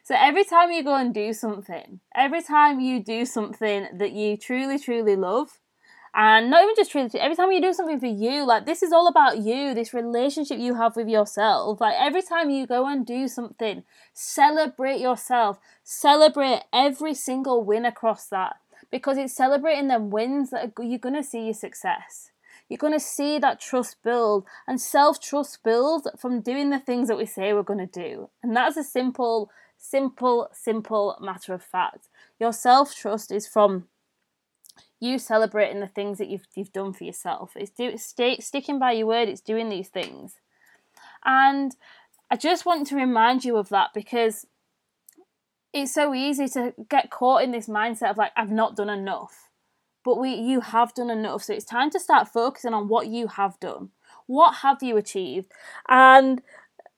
So 0.03 0.15
every 0.17 0.45
time 0.45 0.71
you 0.71 0.83
go 0.83 0.95
and 0.95 1.13
do 1.13 1.33
something, 1.33 1.99
every 2.15 2.41
time 2.41 2.79
you 2.79 3.03
do 3.03 3.25
something 3.25 3.87
that 3.93 4.13
you 4.13 4.37
truly, 4.37 4.79
truly 4.79 5.17
love, 5.17 5.59
and 6.13 6.49
not 6.49 6.63
even 6.63 6.75
just 6.75 6.91
truly, 6.91 7.09
every 7.19 7.37
time 7.37 7.51
you 7.51 7.61
do 7.61 7.73
something 7.73 7.99
for 7.99 8.05
you, 8.05 8.45
like 8.45 8.65
this 8.65 8.83
is 8.83 8.91
all 8.91 9.07
about 9.07 9.37
you, 9.37 9.73
this 9.73 9.93
relationship 9.93 10.59
you 10.59 10.75
have 10.75 10.97
with 10.97 11.07
yourself. 11.07 11.79
Like 11.79 11.95
every 11.97 12.21
time 12.21 12.49
you 12.49 12.67
go 12.67 12.85
and 12.85 13.05
do 13.05 13.29
something, 13.29 13.83
celebrate 14.13 14.99
yourself, 14.99 15.59
celebrate 15.83 16.63
every 16.73 17.13
single 17.13 17.63
win 17.63 17.85
across 17.85 18.25
that 18.27 18.57
because 18.91 19.17
it's 19.17 19.33
celebrating 19.33 19.87
them 19.87 20.09
wins 20.09 20.49
that 20.49 20.73
you're 20.79 20.99
going 20.99 21.15
to 21.15 21.23
see 21.23 21.45
your 21.45 21.53
success. 21.53 22.31
You're 22.67 22.77
going 22.77 22.93
to 22.93 22.99
see 22.99 23.39
that 23.39 23.61
trust 23.61 24.03
build 24.03 24.45
and 24.67 24.81
self 24.81 25.19
trust 25.19 25.63
build 25.63 26.07
from 26.17 26.41
doing 26.41 26.69
the 26.69 26.79
things 26.79 27.07
that 27.07 27.17
we 27.17 27.25
say 27.25 27.53
we're 27.53 27.63
going 27.63 27.85
to 27.85 27.85
do. 27.85 28.29
And 28.43 28.55
that's 28.55 28.77
a 28.77 28.83
simple, 28.83 29.49
simple, 29.77 30.49
simple 30.51 31.17
matter 31.21 31.53
of 31.53 31.63
fact. 31.63 32.07
Your 32.39 32.53
self 32.53 32.95
trust 32.95 33.31
is 33.31 33.47
from 33.47 33.87
you 34.99 35.17
celebrating 35.17 35.79
the 35.79 35.87
things 35.87 36.17
that 36.17 36.29
you've 36.29 36.47
you've 36.55 36.73
done 36.73 36.93
for 36.93 37.03
yourself. 37.03 37.51
It's 37.55 37.71
do 37.71 37.97
stay, 37.97 38.37
sticking 38.37 38.79
by 38.79 38.91
your 38.93 39.07
word. 39.07 39.29
It's 39.29 39.41
doing 39.41 39.69
these 39.69 39.89
things, 39.89 40.35
and 41.25 41.75
I 42.29 42.37
just 42.37 42.65
want 42.65 42.87
to 42.87 42.95
remind 42.95 43.43
you 43.43 43.57
of 43.57 43.69
that 43.69 43.89
because 43.93 44.45
it's 45.73 45.93
so 45.93 46.13
easy 46.13 46.47
to 46.49 46.73
get 46.89 47.09
caught 47.09 47.43
in 47.43 47.51
this 47.51 47.67
mindset 47.67 48.11
of 48.11 48.17
like 48.17 48.31
I've 48.35 48.51
not 48.51 48.75
done 48.75 48.89
enough, 48.89 49.49
but 50.03 50.19
we 50.19 50.33
you 50.33 50.61
have 50.61 50.93
done 50.93 51.09
enough. 51.09 51.43
So 51.43 51.53
it's 51.53 51.65
time 51.65 51.89
to 51.91 51.99
start 51.99 52.27
focusing 52.27 52.73
on 52.73 52.87
what 52.87 53.07
you 53.07 53.27
have 53.27 53.59
done. 53.59 53.89
What 54.27 54.57
have 54.57 54.81
you 54.81 54.97
achieved? 54.97 55.51
And 55.89 56.41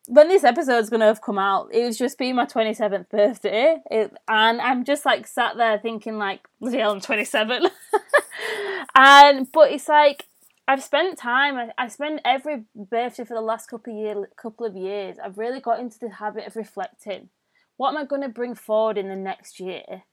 when 0.07 0.27
this 0.27 0.43
episode's 0.43 0.89
gonna 0.89 1.05
have 1.05 1.21
come 1.21 1.39
out, 1.39 1.69
it 1.73 1.85
was 1.85 1.97
just 1.97 2.17
been 2.17 2.35
my 2.35 2.45
twenty 2.45 2.73
seventh 2.73 3.09
birthday, 3.09 3.81
it, 3.89 4.13
and 4.27 4.61
I'm 4.61 4.83
just 4.83 5.05
like 5.05 5.27
sat 5.27 5.57
there 5.57 5.77
thinking 5.79 6.17
like, 6.17 6.41
bloody 6.59 6.79
hell, 6.79 6.91
I'm 6.91 7.01
twenty 7.01 7.25
seven, 7.25 7.67
and 8.95 9.51
but 9.51 9.71
it's 9.71 9.87
like 9.87 10.27
I've 10.67 10.83
spent 10.83 11.17
time. 11.17 11.57
I, 11.57 11.71
I 11.77 11.87
spend 11.87 12.21
every 12.23 12.63
birthday 12.75 13.25
for 13.25 13.33
the 13.33 13.41
last 13.41 13.69
couple 13.69 13.93
of 13.93 13.99
year, 13.99 14.29
couple 14.37 14.65
of 14.65 14.75
years. 14.75 15.17
I've 15.23 15.37
really 15.37 15.59
got 15.59 15.79
into 15.79 15.99
the 15.99 16.09
habit 16.09 16.47
of 16.47 16.55
reflecting. 16.55 17.29
What 17.75 17.89
am 17.89 17.97
I 17.97 18.05
going 18.05 18.21
to 18.21 18.29
bring 18.29 18.55
forward 18.55 18.97
in 18.97 19.09
the 19.09 19.15
next 19.15 19.59
year? 19.59 20.03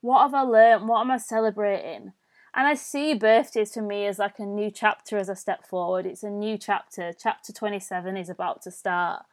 What 0.00 0.22
have 0.22 0.34
I 0.34 0.40
learned? 0.40 0.88
What 0.88 1.02
am 1.02 1.10
I 1.10 1.18
celebrating? 1.18 2.12
And 2.54 2.66
I 2.66 2.74
see 2.74 3.14
birthdays 3.14 3.74
for 3.74 3.82
me 3.82 4.06
as 4.06 4.18
like 4.18 4.38
a 4.38 4.44
new 4.44 4.70
chapter 4.70 5.18
as 5.18 5.30
I 5.30 5.34
step 5.34 5.64
forward. 5.64 6.04
It's 6.04 6.24
a 6.24 6.30
new 6.30 6.58
chapter. 6.58 7.12
Chapter 7.16 7.52
27 7.52 8.16
is 8.16 8.28
about 8.28 8.62
to 8.62 8.70
start. 8.70 9.24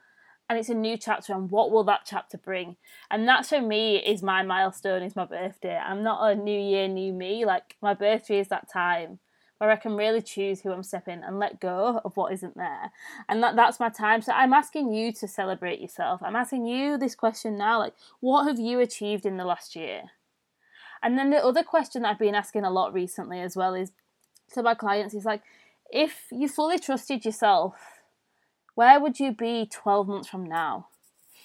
And 0.49 0.57
it's 0.57 0.69
a 0.69 0.73
new 0.73 0.97
chapter, 0.97 1.31
and 1.33 1.51
what 1.51 1.69
will 1.69 1.83
that 1.83 2.01
chapter 2.05 2.35
bring? 2.35 2.75
And 3.11 3.27
that 3.27 3.45
for 3.45 3.61
me 3.61 3.97
is 3.97 4.23
my 4.23 4.41
milestone, 4.41 5.03
is 5.03 5.15
my 5.15 5.25
birthday. 5.25 5.77
I'm 5.77 6.01
not 6.01 6.27
a 6.27 6.35
new 6.35 6.59
year, 6.59 6.87
new 6.87 7.13
me. 7.13 7.45
Like, 7.45 7.75
my 7.83 7.93
birthday 7.93 8.39
is 8.39 8.47
that 8.47 8.67
time 8.67 9.19
where 9.59 9.69
I 9.69 9.75
can 9.75 9.95
really 9.95 10.21
choose 10.21 10.61
who 10.61 10.71
I'm 10.71 10.83
stepping 10.83 11.21
and 11.23 11.37
let 11.37 11.59
go 11.59 12.01
of 12.03 12.17
what 12.17 12.33
isn't 12.33 12.55
there. 12.55 12.91
And 13.27 13.43
that, 13.43 13.55
that's 13.55 13.79
my 13.79 13.89
time. 13.89 14.21
So 14.21 14.31
I'm 14.31 14.53
asking 14.53 14.91
you 14.91 15.11
to 15.13 15.27
celebrate 15.27 15.81
yourself. 15.81 16.21
I'm 16.23 16.35
asking 16.35 16.65
you 16.65 16.97
this 16.97 17.13
question 17.13 17.57
now 17.57 17.77
like, 17.79 17.93
what 18.21 18.47
have 18.47 18.57
you 18.57 18.79
achieved 18.79 19.25
in 19.25 19.37
the 19.37 19.45
last 19.45 19.75
year? 19.75 20.03
And 21.03 21.17
then 21.17 21.29
the 21.29 21.45
other 21.45 21.61
question 21.61 22.01
that 22.01 22.09
I've 22.09 22.19
been 22.19 22.35
asking 22.35 22.63
a 22.63 22.71
lot 22.71 22.93
recently 22.93 23.41
as 23.41 23.55
well 23.55 23.75
is 23.75 23.91
to 24.53 24.63
my 24.63 24.73
clients 24.75 25.13
is 25.13 25.25
like, 25.25 25.41
if 25.91 26.27
you 26.31 26.47
fully 26.47 26.79
trusted 26.79 27.25
yourself, 27.25 27.98
where 28.79 28.97
would 28.97 29.19
you 29.19 29.33
be 29.33 29.65
12 29.69 30.07
months 30.07 30.29
from 30.29 30.45
now? 30.45 30.87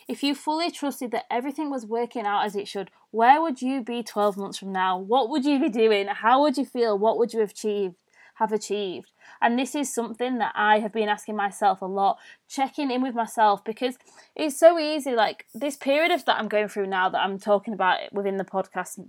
If 0.07 0.23
you 0.23 0.37
fully 0.37 0.71
trusted 0.71 1.11
that 1.11 1.25
everything 1.29 1.69
was 1.69 1.85
working 1.85 2.25
out 2.27 2.45
as 2.47 2.55
it 2.55 2.69
should, 2.69 2.93
where 3.11 3.43
would 3.43 3.61
you 3.61 3.83
be 3.83 4.05
12 4.05 4.37
months 4.37 4.59
from 4.59 4.71
now? 4.71 4.97
What 4.97 5.29
would 5.29 5.45
you 5.45 5.59
be 5.59 5.69
doing? 5.69 6.07
How 6.07 6.41
would 6.43 6.57
you 6.57 6.65
feel? 6.65 6.97
What 6.97 7.19
would 7.19 7.33
you 7.33 7.41
have 7.41 7.51
achieved? 7.51 7.97
Have 8.37 8.53
achieved? 8.53 9.11
And 9.43 9.59
this 9.59 9.75
is 9.75 9.93
something 9.93 10.39
that 10.39 10.53
I 10.55 10.79
have 10.79 10.93
been 10.93 11.09
asking 11.09 11.35
myself 11.35 11.83
a 11.83 11.87
lot, 11.87 12.19
checking 12.49 12.93
in 12.93 13.03
with 13.03 13.17
myself 13.17 13.65
because 13.65 13.99
it's 14.37 14.57
so 14.57 14.79
easy. 14.79 15.17
Like 15.17 15.47
this 15.53 15.77
period 15.77 16.13
of 16.13 16.25
that 16.27 16.39
I'm 16.39 16.47
going 16.47 16.69
through 16.69 16.87
now 16.87 17.09
that 17.09 17.21
I'm 17.21 17.41
talking 17.41 17.75
about 17.75 18.13
within 18.13 18.37
the 18.37 18.45
podcast 18.45 19.05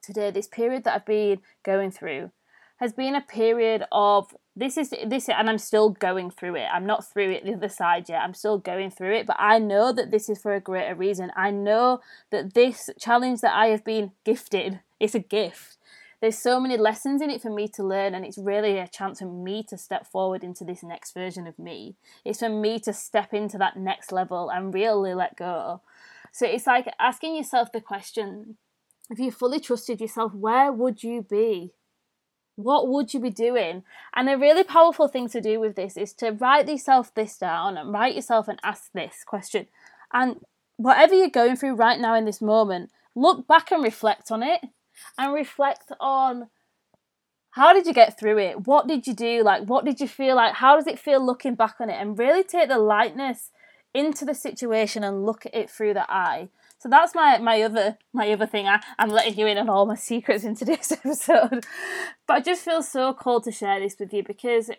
today, 0.00 0.30
this 0.30 0.46
period 0.46 0.84
that 0.84 0.94
I've 0.94 1.06
been 1.06 1.40
going 1.64 1.90
through 1.90 2.30
has 2.76 2.92
been 2.92 3.16
a 3.16 3.20
period 3.20 3.82
of 3.90 4.32
this 4.58 4.76
is 4.76 4.92
this 5.06 5.28
and 5.28 5.48
I'm 5.48 5.58
still 5.58 5.90
going 5.90 6.30
through 6.30 6.56
it. 6.56 6.66
I'm 6.72 6.86
not 6.86 7.06
through 7.10 7.30
it 7.30 7.44
the 7.44 7.54
other 7.54 7.68
side 7.68 8.08
yet. 8.08 8.22
I'm 8.22 8.34
still 8.34 8.58
going 8.58 8.90
through 8.90 9.14
it, 9.14 9.26
but 9.26 9.36
I 9.38 9.58
know 9.58 9.92
that 9.92 10.10
this 10.10 10.28
is 10.28 10.40
for 10.40 10.54
a 10.54 10.60
greater 10.60 10.94
reason. 10.94 11.30
I 11.36 11.50
know 11.50 12.00
that 12.30 12.54
this 12.54 12.90
challenge 12.98 13.40
that 13.40 13.54
I 13.54 13.68
have 13.68 13.84
been 13.84 14.12
gifted 14.24 14.80
it's 15.00 15.14
a 15.14 15.20
gift. 15.20 15.76
There's 16.20 16.38
so 16.38 16.58
many 16.58 16.76
lessons 16.76 17.22
in 17.22 17.30
it 17.30 17.40
for 17.40 17.50
me 17.50 17.68
to 17.68 17.84
learn, 17.84 18.14
and 18.14 18.24
it's 18.24 18.38
really 18.38 18.78
a 18.78 18.88
chance 18.88 19.20
for 19.20 19.26
me 19.26 19.62
to 19.68 19.78
step 19.78 20.06
forward 20.06 20.42
into 20.42 20.64
this 20.64 20.82
next 20.82 21.14
version 21.14 21.46
of 21.46 21.58
me. 21.58 21.94
It's 22.24 22.40
for 22.40 22.48
me 22.48 22.80
to 22.80 22.92
step 22.92 23.32
into 23.32 23.56
that 23.58 23.76
next 23.76 24.10
level 24.10 24.50
and 24.50 24.74
really 24.74 25.14
let 25.14 25.36
go. 25.36 25.82
So 26.32 26.46
it's 26.46 26.66
like 26.66 26.92
asking 26.98 27.36
yourself 27.36 27.70
the 27.70 27.80
question 27.80 28.56
if 29.10 29.18
you 29.18 29.30
fully 29.30 29.60
trusted 29.60 30.00
yourself, 30.00 30.34
where 30.34 30.70
would 30.70 31.02
you 31.02 31.22
be? 31.22 31.72
What 32.58 32.88
would 32.88 33.14
you 33.14 33.20
be 33.20 33.30
doing? 33.30 33.84
And 34.16 34.28
a 34.28 34.36
really 34.36 34.64
powerful 34.64 35.06
thing 35.06 35.28
to 35.28 35.40
do 35.40 35.60
with 35.60 35.76
this 35.76 35.96
is 35.96 36.12
to 36.14 36.32
write 36.32 36.68
yourself 36.68 37.14
this 37.14 37.38
down 37.38 37.78
and 37.78 37.92
write 37.92 38.16
yourself 38.16 38.48
and 38.48 38.58
ask 38.64 38.90
this 38.92 39.22
question. 39.24 39.68
And 40.12 40.40
whatever 40.76 41.14
you're 41.14 41.30
going 41.30 41.54
through 41.54 41.76
right 41.76 42.00
now 42.00 42.16
in 42.16 42.24
this 42.24 42.42
moment, 42.42 42.90
look 43.14 43.46
back 43.46 43.70
and 43.70 43.84
reflect 43.84 44.32
on 44.32 44.42
it 44.42 44.60
and 45.16 45.32
reflect 45.32 45.92
on 46.00 46.48
how 47.50 47.72
did 47.72 47.86
you 47.86 47.92
get 47.92 48.18
through 48.18 48.38
it? 48.38 48.66
What 48.66 48.88
did 48.88 49.06
you 49.06 49.14
do? 49.14 49.44
Like, 49.44 49.68
what 49.68 49.84
did 49.84 50.00
you 50.00 50.08
feel 50.08 50.34
like? 50.34 50.54
How 50.54 50.74
does 50.74 50.88
it 50.88 50.98
feel 50.98 51.24
looking 51.24 51.54
back 51.54 51.76
on 51.78 51.88
it? 51.88 52.00
And 52.00 52.18
really 52.18 52.42
take 52.42 52.68
the 52.68 52.78
lightness 52.78 53.52
into 53.94 54.24
the 54.24 54.34
situation 54.34 55.04
and 55.04 55.24
look 55.24 55.46
at 55.46 55.54
it 55.54 55.70
through 55.70 55.94
the 55.94 56.10
eye 56.10 56.48
so 56.78 56.88
that's 56.88 57.14
my 57.14 57.38
my 57.38 57.62
other 57.62 57.98
my 58.12 58.30
other 58.30 58.46
thing. 58.46 58.66
I, 58.66 58.80
I'm 58.98 59.08
letting 59.08 59.38
you 59.38 59.46
in 59.46 59.58
on 59.58 59.68
all 59.68 59.86
my 59.86 59.96
secrets 59.96 60.44
in 60.44 60.54
today's 60.54 60.92
episode. 61.04 61.66
But 62.26 62.34
I 62.34 62.40
just 62.40 62.64
feel 62.64 62.82
so 62.82 63.12
called 63.12 63.44
to 63.44 63.52
share 63.52 63.80
this 63.80 63.96
with 63.98 64.12
you 64.12 64.22
because 64.22 64.70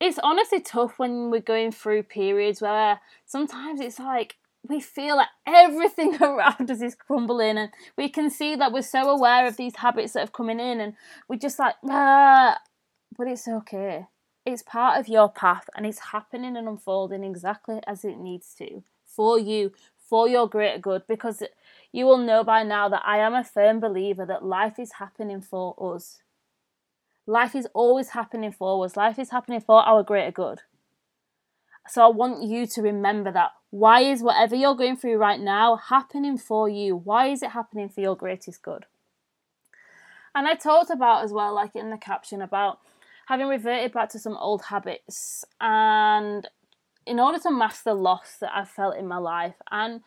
it's 0.00 0.18
honestly 0.22 0.60
tough 0.60 0.98
when 0.98 1.30
we're 1.30 1.40
going 1.40 1.72
through 1.72 2.04
periods 2.04 2.60
where 2.60 3.00
sometimes 3.26 3.80
it's 3.80 3.98
like 3.98 4.36
we 4.68 4.80
feel 4.80 5.16
like 5.16 5.28
everything 5.46 6.16
around 6.22 6.70
us 6.70 6.82
is 6.82 6.94
crumbling 6.94 7.56
and 7.56 7.70
we 7.96 8.08
can 8.08 8.28
see 8.28 8.54
that 8.56 8.72
we're 8.72 8.82
so 8.82 9.08
aware 9.08 9.46
of 9.46 9.56
these 9.56 9.76
habits 9.76 10.12
that 10.12 10.28
are 10.28 10.32
coming 10.32 10.60
in 10.60 10.80
and 10.80 10.94
we're 11.28 11.36
just 11.36 11.58
like 11.58 11.74
ah, 11.88 12.58
but 13.16 13.26
it's 13.26 13.48
okay 13.48 14.06
it's 14.46 14.62
part 14.62 14.98
of 14.98 15.08
your 15.08 15.28
path 15.28 15.68
and 15.76 15.86
it's 15.86 15.98
happening 15.98 16.56
and 16.56 16.68
unfolding 16.68 17.24
exactly 17.24 17.80
as 17.86 18.04
it 18.04 18.18
needs 18.18 18.54
to 18.54 18.82
for 19.04 19.38
you 19.38 19.72
for 20.10 20.28
your 20.28 20.48
greater 20.48 20.78
good 20.78 21.02
because 21.08 21.42
you 21.92 22.04
will 22.04 22.18
know 22.18 22.42
by 22.42 22.64
now 22.64 22.88
that 22.88 23.02
I 23.06 23.18
am 23.18 23.32
a 23.32 23.44
firm 23.44 23.78
believer 23.78 24.26
that 24.26 24.44
life 24.44 24.78
is 24.78 24.94
happening 24.94 25.40
for 25.40 25.74
us. 25.94 26.20
Life 27.26 27.54
is 27.54 27.68
always 27.72 28.10
happening 28.10 28.50
for 28.50 28.84
us. 28.84 28.96
Life 28.96 29.18
is 29.20 29.30
happening 29.30 29.60
for 29.60 29.80
our 29.82 30.02
greater 30.02 30.32
good. 30.32 30.62
So 31.88 32.04
I 32.04 32.08
want 32.08 32.42
you 32.42 32.66
to 32.66 32.82
remember 32.82 33.30
that. 33.30 33.52
Why 33.70 34.00
is 34.00 34.22
whatever 34.22 34.56
you're 34.56 34.74
going 34.74 34.96
through 34.96 35.16
right 35.16 35.40
now 35.40 35.76
happening 35.76 36.36
for 36.36 36.68
you? 36.68 36.96
Why 36.96 37.28
is 37.28 37.42
it 37.42 37.50
happening 37.50 37.88
for 37.88 38.00
your 38.00 38.16
greatest 38.16 38.62
good? 38.62 38.86
And 40.34 40.46
I 40.46 40.54
talked 40.54 40.90
about 40.90 41.24
as 41.24 41.32
well, 41.32 41.54
like 41.54 41.76
in 41.76 41.90
the 41.90 41.96
caption, 41.96 42.42
about 42.42 42.80
having 43.26 43.46
reverted 43.46 43.92
back 43.92 44.08
to 44.10 44.18
some 44.18 44.36
old 44.36 44.62
habits 44.62 45.44
and 45.60 46.48
in 47.10 47.18
order 47.18 47.40
to 47.40 47.50
mask 47.50 47.82
the 47.82 47.92
loss 47.92 48.36
that 48.40 48.52
I've 48.54 48.70
felt 48.70 48.96
in 48.96 49.08
my 49.08 49.16
life. 49.16 49.56
And 49.68 50.02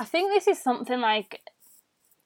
I 0.00 0.04
think 0.04 0.32
this 0.32 0.48
is 0.48 0.60
something 0.60 1.00
like 1.00 1.42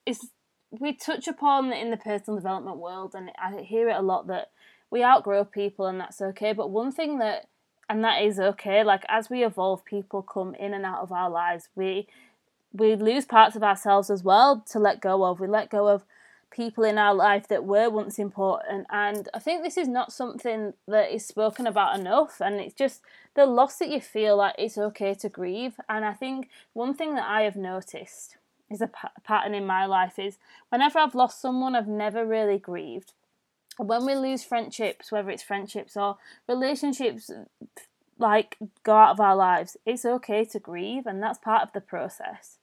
is 0.07 0.31
we 0.71 0.95
touch 0.95 1.28
upon 1.28 1.73
in 1.75 1.90
the 1.90 1.99
personal 1.99 2.38
development 2.38 2.78
world, 2.78 3.14
and 3.14 3.31
I 3.38 3.61
hear 3.61 3.90
it 3.90 3.97
a 3.97 4.02
lot 4.02 4.26
that 4.28 4.50
we 4.90 5.04
outgrow 5.04 5.45
people, 5.45 5.87
and 5.87 6.00
that's 6.00 6.23
okay. 6.23 6.54
But 6.54 6.71
one 6.71 6.90
thing 6.90 7.19
that 7.19 7.49
and 7.90 8.02
that 8.02 8.23
is 8.23 8.40
okay. 8.40 8.83
Like 8.83 9.04
as 9.09 9.28
we 9.28 9.45
evolve, 9.45 9.85
people 9.85 10.23
come 10.23 10.54
in 10.54 10.73
and 10.73 10.87
out 10.87 11.02
of 11.02 11.12
our 11.12 11.28
lives. 11.28 11.69
We 11.75 12.09
we 12.73 12.97
lose 12.97 13.26
parts 13.26 13.57
of 13.57 13.62
ourselves 13.62 14.09
as 14.09 14.25
well 14.25 14.64
to 14.71 14.78
let 14.78 15.02
go 15.02 15.23
of. 15.26 15.38
We 15.38 15.47
let 15.47 15.69
go 15.69 15.88
of 15.88 16.07
people 16.50 16.85
in 16.85 16.97
our 16.99 17.14
life 17.14 17.49
that 17.49 17.64
were 17.64 17.90
once 17.90 18.19
important. 18.19 18.87
And 18.90 19.28
I 19.35 19.38
think 19.38 19.62
this 19.62 19.76
is 19.76 19.88
not 19.88 20.12
something 20.12 20.73
that 20.88 21.14
is 21.14 21.26
spoken 21.26 21.66
about 21.66 21.99
enough. 21.99 22.40
And 22.40 22.57
it's 22.57 22.75
just 22.75 23.02
the 23.35 23.47
loss 23.47 23.79
that 23.79 23.91
you 23.91 24.00
feel 24.00 24.37
like 24.37 24.55
it's 24.59 24.79
okay 24.79 25.14
to 25.14 25.29
grieve. 25.29 25.75
And 25.88 26.05
I 26.05 26.12
think 26.12 26.49
one 26.73 26.95
thing 26.95 27.14
that 27.14 27.29
I 27.29 27.43
have 27.43 27.57
noticed 27.57 28.37
is 28.71 28.81
a 28.81 28.87
p- 28.87 29.09
pattern 29.25 29.55
in 29.55 29.67
my 29.67 29.87
life 29.87 30.19
is 30.19 30.38
whenever 30.71 30.99
I've 30.99 31.14
lost 31.14 31.41
someone, 31.41 31.75
I've 31.75 31.88
never 31.88 32.25
really 32.25 32.59
grieved. 32.59 33.12
When 33.76 34.07
we 34.07 34.14
lose 34.14 34.45
friendships, 34.45 35.11
whether 35.11 35.31
it's 35.31 35.43
friendships 35.43 35.97
or 35.97 36.19
relationships, 36.49 37.31
like 38.19 38.57
go 38.85 38.95
out 38.95 39.11
of 39.11 39.21
our 39.21 39.35
lives, 39.35 39.76
it's 39.85 40.05
okay 40.05 40.45
to 40.45 40.61
grieve, 40.61 41.07
and 41.07 41.23
that's 41.23 41.38
part 41.38 41.62
of 41.62 41.73
the 41.73 41.81
process 41.81 42.59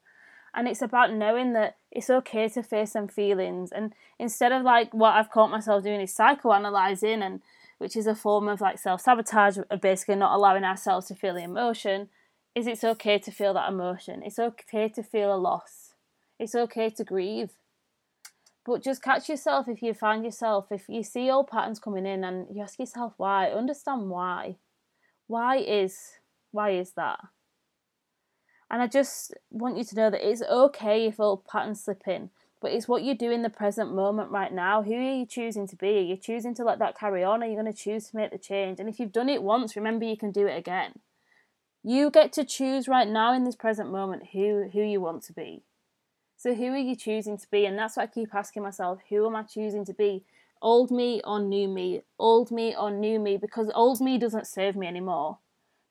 and 0.53 0.67
it's 0.67 0.81
about 0.81 1.13
knowing 1.13 1.53
that 1.53 1.77
it's 1.91 2.09
okay 2.09 2.49
to 2.49 2.63
face 2.63 2.91
some 2.91 3.07
feelings 3.07 3.71
and 3.71 3.93
instead 4.19 4.51
of 4.51 4.63
like 4.63 4.93
what 4.93 5.15
i've 5.15 5.31
caught 5.31 5.49
myself 5.49 5.83
doing 5.83 6.01
is 6.01 6.15
psychoanalyzing 6.15 7.21
and 7.21 7.41
which 7.81 7.95
is 7.95 8.05
a 8.05 8.13
form 8.13 8.47
of 8.47 8.61
like 8.61 8.77
self-sabotage 8.77 9.57
of 9.71 9.81
basically 9.81 10.15
not 10.15 10.35
allowing 10.35 10.63
ourselves 10.63 11.07
to 11.07 11.15
feel 11.15 11.33
the 11.33 11.43
emotion. 11.43 12.09
Is 12.53 12.67
it's 12.67 12.83
okay 12.83 13.17
to 13.17 13.31
feel 13.31 13.55
that 13.55 13.69
emotion? 13.69 14.21
It's 14.23 14.37
okay 14.37 14.87
to 14.89 15.01
feel 15.01 15.33
a 15.33 15.35
loss. 15.35 15.95
It's 16.37 16.53
okay 16.53 16.91
to 16.91 17.03
grieve. 17.03 17.53
But 18.63 18.83
just 18.83 19.01
catch 19.01 19.27
yourself 19.27 19.67
if 19.67 19.81
you 19.81 19.95
find 19.95 20.23
yourself 20.23 20.67
if 20.69 20.87
you 20.87 21.01
see 21.01 21.31
old 21.31 21.47
patterns 21.47 21.79
coming 21.79 22.05
in 22.05 22.23
and 22.23 22.45
you 22.55 22.61
ask 22.61 22.77
yourself 22.77 23.13
why 23.17 23.49
understand 23.49 24.11
why. 24.11 24.57
Why 25.25 25.57
is 25.57 25.97
why 26.51 26.71
is 26.71 26.91
that? 26.91 27.19
And 28.69 28.83
I 28.83 28.85
just 28.85 29.33
want 29.49 29.77
you 29.77 29.83
to 29.85 29.95
know 29.95 30.11
that 30.11 30.29
it's 30.29 30.43
okay 30.43 31.07
if 31.07 31.19
old 31.19 31.45
patterns 31.45 31.83
slip 31.83 32.07
in, 32.07 32.29
but 32.61 32.71
it's 32.71 32.87
what 32.87 33.01
you 33.01 33.15
do 33.15 33.31
in 33.31 33.41
the 33.41 33.49
present 33.49 33.93
moment 33.93 34.29
right 34.29 34.53
now. 34.53 34.83
Who 34.83 34.93
are 34.93 35.15
you 35.15 35.25
choosing 35.25 35.67
to 35.67 35.75
be? 35.75 35.97
Are 35.97 36.01
you 36.01 36.15
choosing 36.15 36.53
to 36.55 36.63
let 36.63 36.79
that 36.79 36.97
carry 36.97 37.23
on? 37.23 37.41
Are 37.41 37.47
you 37.47 37.55
going 37.55 37.71
to 37.71 37.73
choose 37.73 38.09
to 38.09 38.15
make 38.15 38.31
the 38.31 38.37
change? 38.37 38.79
And 38.79 38.87
if 38.87 38.99
you've 38.99 39.11
done 39.11 39.29
it 39.29 39.41
once, 39.43 39.75
remember 39.75 40.05
you 40.05 40.15
can 40.15 40.31
do 40.31 40.45
it 40.45 40.57
again. 40.57 40.99
You 41.83 42.11
get 42.11 42.31
to 42.33 42.45
choose 42.45 42.87
right 42.87 43.07
now 43.07 43.33
in 43.33 43.43
this 43.43 43.55
present 43.55 43.91
moment 43.91 44.27
who 44.33 44.69
who 44.71 44.81
you 44.81 45.01
want 45.01 45.23
to 45.23 45.33
be. 45.33 45.63
So 46.37 46.53
who 46.53 46.67
are 46.67 46.77
you 46.77 46.95
choosing 46.95 47.37
to 47.37 47.49
be? 47.49 47.65
And 47.65 47.77
that's 47.77 47.97
what 47.97 48.03
I 48.03 48.07
keep 48.07 48.33
asking 48.35 48.63
myself, 48.63 48.99
who 49.09 49.25
am 49.25 49.35
I 49.35 49.43
choosing 49.43 49.83
to 49.85 49.93
be? 49.93 50.23
Old 50.61 50.91
me 50.91 51.21
or 51.23 51.39
new 51.39 51.67
me? 51.67 52.01
Old 52.19 52.51
me 52.51 52.75
or 52.75 52.91
new 52.91 53.19
me? 53.19 53.37
Because 53.37 53.71
old 53.73 53.99
me 53.99 54.19
doesn't 54.19 54.45
serve 54.45 54.75
me 54.75 54.85
anymore 54.85 55.39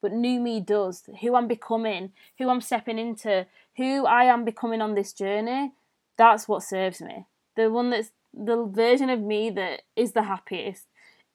but 0.00 0.12
new 0.12 0.40
me 0.40 0.60
does. 0.60 1.04
Who 1.20 1.34
I'm 1.34 1.48
becoming, 1.48 2.12
who 2.38 2.48
I'm 2.48 2.60
stepping 2.60 2.98
into, 2.98 3.46
who 3.76 4.06
I 4.06 4.24
am 4.24 4.44
becoming 4.44 4.80
on 4.80 4.94
this 4.94 5.12
journey, 5.12 5.72
that's 6.16 6.48
what 6.48 6.62
serves 6.62 7.00
me. 7.00 7.26
The 7.56 7.70
one 7.70 7.90
that's 7.90 8.12
the 8.32 8.64
version 8.64 9.10
of 9.10 9.20
me 9.20 9.50
that 9.50 9.82
is 9.96 10.12
the 10.12 10.22
happiest 10.22 10.86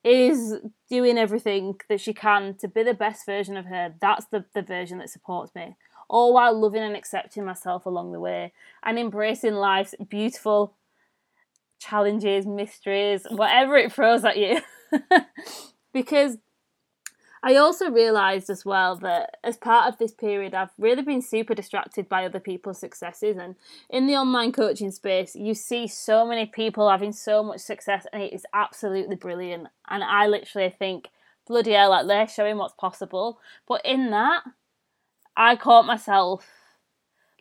is 0.04 0.58
doing 0.90 1.18
everything 1.18 1.76
that 1.90 2.00
she 2.00 2.14
can 2.14 2.56
to 2.56 2.68
be 2.68 2.84
the 2.84 2.94
best 2.94 3.26
version 3.26 3.58
of 3.58 3.66
her. 3.66 3.94
That's 4.00 4.26
the, 4.28 4.46
the 4.54 4.62
version 4.62 5.00
that 5.00 5.10
supports 5.10 5.54
me. 5.56 5.76
All 6.08 6.34
while 6.34 6.60
loving 6.60 6.84
and 6.84 6.96
accepting 6.96 7.44
myself 7.44 7.86
along 7.86 8.12
the 8.12 8.20
way 8.20 8.54
and 8.84 9.00
embracing 9.00 9.56
life's 9.56 9.96
beautiful 10.08 10.76
challenges, 11.80 12.46
mysteries, 12.46 13.26
whatever 13.30 13.76
it 13.76 13.92
throws 13.92 14.24
at 14.24 14.38
you. 14.38 14.60
because 15.94 16.38
I 17.48 17.58
also 17.58 17.92
realised 17.92 18.50
as 18.50 18.66
well 18.66 18.96
that 18.96 19.38
as 19.44 19.56
part 19.56 19.88
of 19.88 20.00
this 20.00 20.12
period, 20.12 20.56
I've 20.56 20.74
really 20.80 21.04
been 21.04 21.22
super 21.22 21.54
distracted 21.54 22.10
by 22.10 22.26
other 22.26 22.40
people's 22.40 22.80
successes. 22.80 23.38
And 23.38 23.54
in 23.88 24.08
the 24.08 24.16
online 24.16 24.52
coaching 24.52 24.90
space, 24.90 25.36
you 25.36 25.54
see 25.54 25.88
so 25.88 26.26
many 26.26 26.48
people 26.48 26.90
having 26.90 27.12
so 27.12 27.44
much 27.44 27.60
success, 27.60 28.08
and 28.12 28.24
it 28.24 28.34
is 28.34 28.48
absolutely 28.52 29.16
brilliant. 29.16 29.68
And 29.88 30.04
I 30.04 30.26
literally 30.26 30.72
think, 30.72 31.10
bloody 31.46 31.74
hell, 31.74 31.92
like 31.92 32.08
they're 32.08 32.28
showing 32.28 32.58
what's 32.58 32.74
possible. 32.74 33.40
But 33.68 33.86
in 33.86 34.10
that, 34.10 34.42
I 35.38 35.56
caught 35.56 35.86
myself 35.86 36.48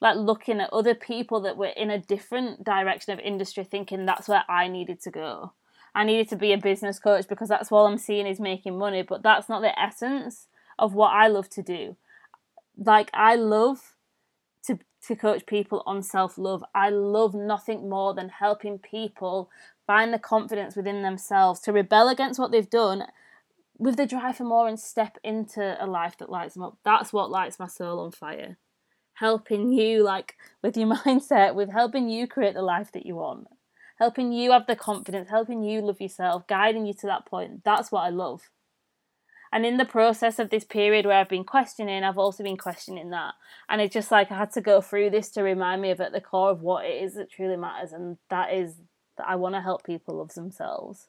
like 0.03 0.17
looking 0.17 0.61
at 0.61 0.71
other 0.71 0.95
people 0.95 1.41
that 1.41 1.57
were 1.57 1.73
in 1.75 1.89
a 1.89 1.99
different 1.99 2.63
direction 2.63 3.15
of 3.15 3.21
industry, 3.21 3.65
thinking 3.65 4.05
that's 4.05 4.29
where 4.29 4.45
I 4.51 4.69
needed 4.69 5.01
to 5.05 5.11
go. 5.11 5.53
I 5.95 6.05
needed 6.05 6.29
to 6.31 6.37
be 6.37 6.53
a 6.53 6.59
business 6.59 6.99
coach 6.99 7.29
because 7.29 7.49
that's 7.49 7.71
all 7.71 7.87
I'm 7.87 7.99
seeing 7.99 8.27
is 8.27 8.41
making 8.41 8.77
money, 8.77 9.03
but 9.03 9.23
that's 9.23 9.49
not 9.49 9.63
the 9.63 9.79
essence 9.79 10.49
of 10.79 10.95
what 10.95 11.13
I 11.13 11.29
love 11.29 11.49
to 11.51 11.63
do. 11.63 11.97
Like 12.77 13.11
I 13.15 13.37
love 13.37 13.95
to 14.65 14.79
to 15.07 15.15
coach 15.15 15.47
people 15.47 15.83
on 15.87 16.03
self-love. 16.03 16.65
I 16.75 16.89
love 16.91 17.35
nothing 17.35 17.89
more 17.89 18.15
than 18.15 18.31
helping 18.31 18.79
people 18.79 19.51
find 19.87 20.13
the 20.13 20.19
confidence 20.19 20.75
within 20.75 21.03
themselves 21.03 21.61
to 21.61 21.73
rebel 21.73 22.09
against 22.09 22.41
what 22.41 22.51
they've 22.51 22.69
done 22.69 23.05
with 23.77 23.97
the 23.97 24.07
drive 24.07 24.37
for 24.37 24.45
more 24.45 24.67
and 24.67 24.81
step 24.81 25.19
into 25.23 25.77
a 25.83 25.87
life 25.87 26.17
that 26.19 26.31
lights 26.31 26.55
them 26.55 26.63
up. 26.63 26.79
That's 26.85 27.13
what 27.13 27.31
lights 27.31 27.59
my 27.59 27.67
soul 27.67 28.01
on 28.01 28.13
fire. 28.13 28.57
Helping 29.15 29.73
you 29.73 30.03
like 30.03 30.37
with 30.63 30.77
your 30.77 30.89
mindset, 30.97 31.55
with 31.55 31.71
helping 31.71 32.09
you 32.09 32.27
create 32.27 32.55
the 32.55 32.63
life 32.63 32.91
that 32.93 33.07
you 33.07 33.17
want 33.17 33.47
helping 33.99 34.33
you 34.33 34.53
have 34.53 34.67
the 34.67 34.77
confidence, 34.77 35.31
helping 35.31 35.63
you 35.63 35.81
love 35.81 36.01
yourself, 36.01 36.47
guiding 36.47 36.87
you 36.87 36.95
to 36.95 37.07
that 37.07 37.27
point. 37.27 37.65
That's 37.65 37.93
what 37.93 38.03
I 38.03 38.11
love. 38.11 38.51
And 39.55 39.65
in 39.65 39.77
the 39.77 39.85
process 39.85 40.41
of 40.41 40.51
this 40.51 40.65
period 40.65 41.07
where 41.07 41.17
I've 41.17 41.29
been 41.29 41.45
questioning, 41.45 42.03
I've 42.03 42.19
also 42.19 42.43
been 42.43 42.57
questioning 42.57 43.11
that. 43.11 43.35
And 43.69 43.81
it's 43.81 43.95
just 43.95 44.11
like 44.11 44.33
I 44.33 44.37
had 44.37 44.51
to 44.55 44.61
go 44.61 44.81
through 44.81 45.11
this 45.11 45.31
to 45.31 45.43
remind 45.43 45.81
me 45.81 45.93
of 45.93 46.01
at 46.01 46.11
the 46.11 46.21
core 46.21 46.51
of 46.51 46.63
what 46.63 46.85
it 46.85 47.01
is 47.05 47.15
that 47.15 47.31
truly 47.31 47.57
matters. 47.57 47.93
And 47.93 48.19
that 48.31 48.53
is 48.53 48.75
that 49.17 49.29
I 49.29 49.37
want 49.37 49.55
to 49.55 49.61
help 49.61 49.85
people 49.85 50.17
love 50.19 50.35
themselves. 50.35 51.07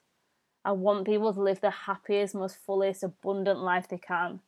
I 0.64 0.70
want 0.72 1.06
people 1.06 1.34
to 1.34 1.42
live 1.42 1.60
the 1.60 1.70
happiest, 1.70 2.36
most 2.36 2.58
fullest, 2.64 3.02
abundant 3.02 3.58
life 3.58 3.88
they 3.88 3.98
can. 3.98 4.38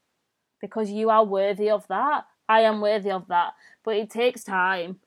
Because 0.60 0.92
you 0.92 1.10
are 1.10 1.24
worthy 1.24 1.68
of 1.68 1.88
that. 1.88 2.26
I 2.48 2.60
am 2.60 2.80
worthy 2.80 3.10
of 3.10 3.26
that. 3.26 3.54
But 3.84 3.96
it 3.96 4.10
takes 4.10 4.44
time. 4.44 5.00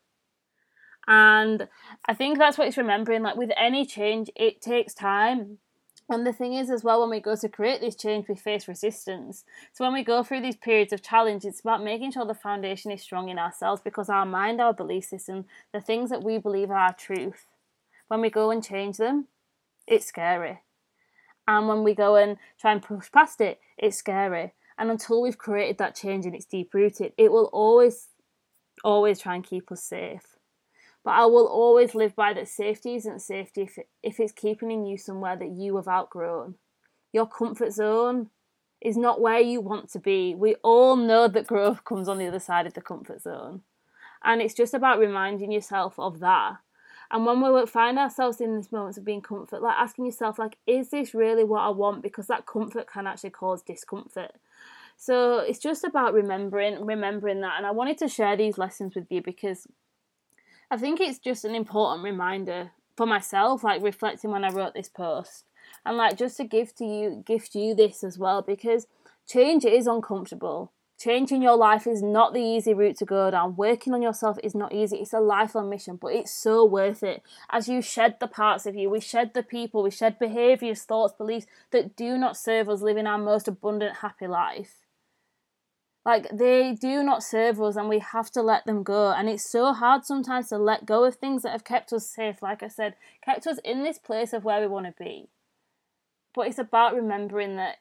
And 1.07 1.67
I 2.05 2.13
think 2.13 2.37
that's 2.37 2.57
what 2.57 2.67
it's 2.67 2.77
remembering. 2.77 3.23
Like 3.23 3.35
with 3.35 3.51
any 3.57 3.85
change, 3.85 4.29
it 4.35 4.61
takes 4.61 4.93
time. 4.93 5.57
And 6.09 6.27
the 6.27 6.33
thing 6.33 6.53
is, 6.53 6.69
as 6.69 6.83
well, 6.83 6.99
when 6.99 7.09
we 7.09 7.21
go 7.21 7.35
to 7.35 7.47
create 7.47 7.79
this 7.79 7.95
change, 7.95 8.27
we 8.27 8.35
face 8.35 8.67
resistance. 8.67 9.45
So 9.71 9.85
when 9.85 9.93
we 9.93 10.03
go 10.03 10.23
through 10.23 10.41
these 10.41 10.57
periods 10.57 10.91
of 10.91 11.01
challenge, 11.01 11.45
it's 11.45 11.61
about 11.61 11.83
making 11.83 12.11
sure 12.11 12.25
the 12.25 12.33
foundation 12.33 12.91
is 12.91 13.01
strong 13.01 13.29
in 13.29 13.39
ourselves 13.39 13.81
because 13.81 14.09
our 14.09 14.25
mind, 14.25 14.59
our 14.59 14.73
belief 14.73 15.05
system, 15.05 15.45
the 15.71 15.79
things 15.79 16.09
that 16.09 16.23
we 16.23 16.37
believe 16.37 16.69
are 16.69 16.75
our 16.75 16.93
truth, 16.93 17.45
when 18.09 18.19
we 18.19 18.29
go 18.29 18.51
and 18.51 18.61
change 18.61 18.97
them, 18.97 19.27
it's 19.87 20.05
scary. 20.05 20.59
And 21.47 21.67
when 21.69 21.83
we 21.83 21.95
go 21.95 22.17
and 22.17 22.37
try 22.59 22.73
and 22.73 22.81
push 22.81 23.09
past 23.09 23.39
it, 23.39 23.59
it's 23.77 23.97
scary. 23.97 24.53
And 24.77 24.91
until 24.91 25.21
we've 25.21 25.37
created 25.37 25.77
that 25.77 25.95
change 25.95 26.25
and 26.25 26.35
it's 26.35 26.45
deep 26.45 26.73
rooted, 26.73 27.13
it 27.17 27.31
will 27.31 27.49
always, 27.53 28.09
always 28.83 29.19
try 29.19 29.35
and 29.35 29.43
keep 29.45 29.71
us 29.71 29.83
safe. 29.83 30.30
But 31.03 31.11
I 31.11 31.25
will 31.25 31.47
always 31.47 31.95
live 31.95 32.15
by 32.15 32.33
that 32.33 32.47
safety 32.47 32.95
isn't 32.95 33.21
safety 33.21 33.63
if, 33.63 33.79
if 34.03 34.19
it's 34.19 34.31
keeping 34.31 34.85
you 34.85 34.97
somewhere 34.97 35.35
that 35.35 35.49
you 35.49 35.75
have 35.77 35.87
outgrown. 35.87 36.55
Your 37.11 37.27
comfort 37.27 37.73
zone 37.73 38.29
is 38.79 38.97
not 38.97 39.19
where 39.19 39.39
you 39.39 39.61
want 39.61 39.91
to 39.91 39.99
be. 39.99 40.35
We 40.35 40.55
all 40.63 40.95
know 40.95 41.27
that 41.27 41.47
growth 41.47 41.83
comes 41.83 42.07
on 42.07 42.17
the 42.17 42.27
other 42.27 42.39
side 42.39 42.67
of 42.67 42.73
the 42.73 42.81
comfort 42.81 43.21
zone. 43.21 43.61
And 44.23 44.41
it's 44.41 44.53
just 44.53 44.73
about 44.73 44.99
reminding 44.99 45.51
yourself 45.51 45.97
of 45.97 46.19
that. 46.19 46.57
And 47.09 47.25
when 47.25 47.41
we 47.41 47.65
find 47.65 47.99
ourselves 47.99 48.39
in 48.39 48.55
these 48.55 48.71
moments 48.71 48.97
of 48.97 49.03
being 49.03 49.21
comfort, 49.21 49.61
like 49.61 49.75
asking 49.77 50.05
yourself, 50.05 50.39
like, 50.39 50.57
is 50.65 50.89
this 50.89 51.13
really 51.13 51.43
what 51.43 51.61
I 51.61 51.69
want? 51.69 52.03
Because 52.03 52.27
that 52.27 52.45
comfort 52.45 52.87
can 52.87 53.05
actually 53.05 53.31
cause 53.31 53.61
discomfort. 53.61 54.31
So 54.95 55.39
it's 55.39 55.59
just 55.59 55.83
about 55.83 56.13
remembering, 56.13 56.85
remembering 56.85 57.41
that. 57.41 57.55
And 57.57 57.65
I 57.65 57.71
wanted 57.71 57.97
to 57.97 58.07
share 58.07 58.37
these 58.37 58.57
lessons 58.57 58.95
with 58.95 59.07
you 59.09 59.21
because 59.21 59.67
I 60.73 60.77
think 60.77 61.01
it's 61.01 61.19
just 61.19 61.43
an 61.43 61.53
important 61.53 62.01
reminder 62.01 62.71
for 62.95 63.05
myself, 63.05 63.61
like 63.61 63.83
reflecting 63.83 64.31
when 64.31 64.45
I 64.45 64.51
wrote 64.51 64.73
this 64.73 64.87
post, 64.87 65.43
and 65.85 65.97
like 65.97 66.17
just 66.17 66.37
to 66.37 66.45
give 66.45 66.73
to 66.75 66.85
you, 66.85 67.23
gift 67.25 67.55
you 67.55 67.75
this 67.75 68.05
as 68.05 68.17
well, 68.17 68.41
because 68.41 68.87
change 69.27 69.65
is 69.65 69.85
uncomfortable. 69.85 70.71
Changing 70.97 71.41
your 71.41 71.57
life 71.57 71.85
is 71.87 72.01
not 72.01 72.33
the 72.33 72.39
easy 72.39 72.73
route 72.73 72.95
to 72.99 73.05
go 73.05 73.29
down. 73.31 73.57
Working 73.57 73.93
on 73.93 74.01
yourself 74.01 74.37
is 74.43 74.55
not 74.55 74.71
easy. 74.71 74.97
It's 74.97 75.11
a 75.11 75.19
lifelong 75.19 75.69
mission, 75.69 75.97
but 75.97 76.13
it's 76.13 76.31
so 76.31 76.63
worth 76.63 77.03
it. 77.03 77.21
As 77.49 77.67
you 77.67 77.81
shed 77.81 78.15
the 78.21 78.27
parts 78.27 78.65
of 78.65 78.73
you, 78.73 78.89
we 78.89 79.01
shed 79.01 79.33
the 79.33 79.43
people, 79.43 79.83
we 79.83 79.91
shed 79.91 80.19
behaviors, 80.19 80.83
thoughts, 80.83 81.13
beliefs 81.17 81.47
that 81.71 81.97
do 81.97 82.17
not 82.17 82.37
serve 82.37 82.69
us 82.69 82.81
living 82.81 83.07
our 83.07 83.17
most 83.17 83.49
abundant, 83.49 83.97
happy 83.97 84.27
life. 84.27 84.80
Like 86.03 86.27
they 86.33 86.73
do 86.73 87.03
not 87.03 87.23
serve 87.23 87.61
us 87.61 87.75
and 87.75 87.87
we 87.87 87.99
have 87.99 88.31
to 88.31 88.41
let 88.41 88.65
them 88.65 88.81
go. 88.81 89.11
And 89.11 89.29
it's 89.29 89.47
so 89.47 89.71
hard 89.71 90.03
sometimes 90.03 90.49
to 90.49 90.57
let 90.57 90.85
go 90.85 91.03
of 91.03 91.15
things 91.15 91.43
that 91.43 91.51
have 91.51 91.63
kept 91.63 91.93
us 91.93 92.07
safe, 92.07 92.41
like 92.41 92.63
I 92.63 92.69
said, 92.69 92.95
kept 93.23 93.45
us 93.45 93.59
in 93.63 93.83
this 93.83 93.99
place 93.99 94.33
of 94.33 94.43
where 94.43 94.61
we 94.61 94.67
want 94.67 94.87
to 94.87 95.03
be. 95.03 95.29
But 96.33 96.47
it's 96.47 96.57
about 96.57 96.95
remembering 96.95 97.55
that 97.57 97.77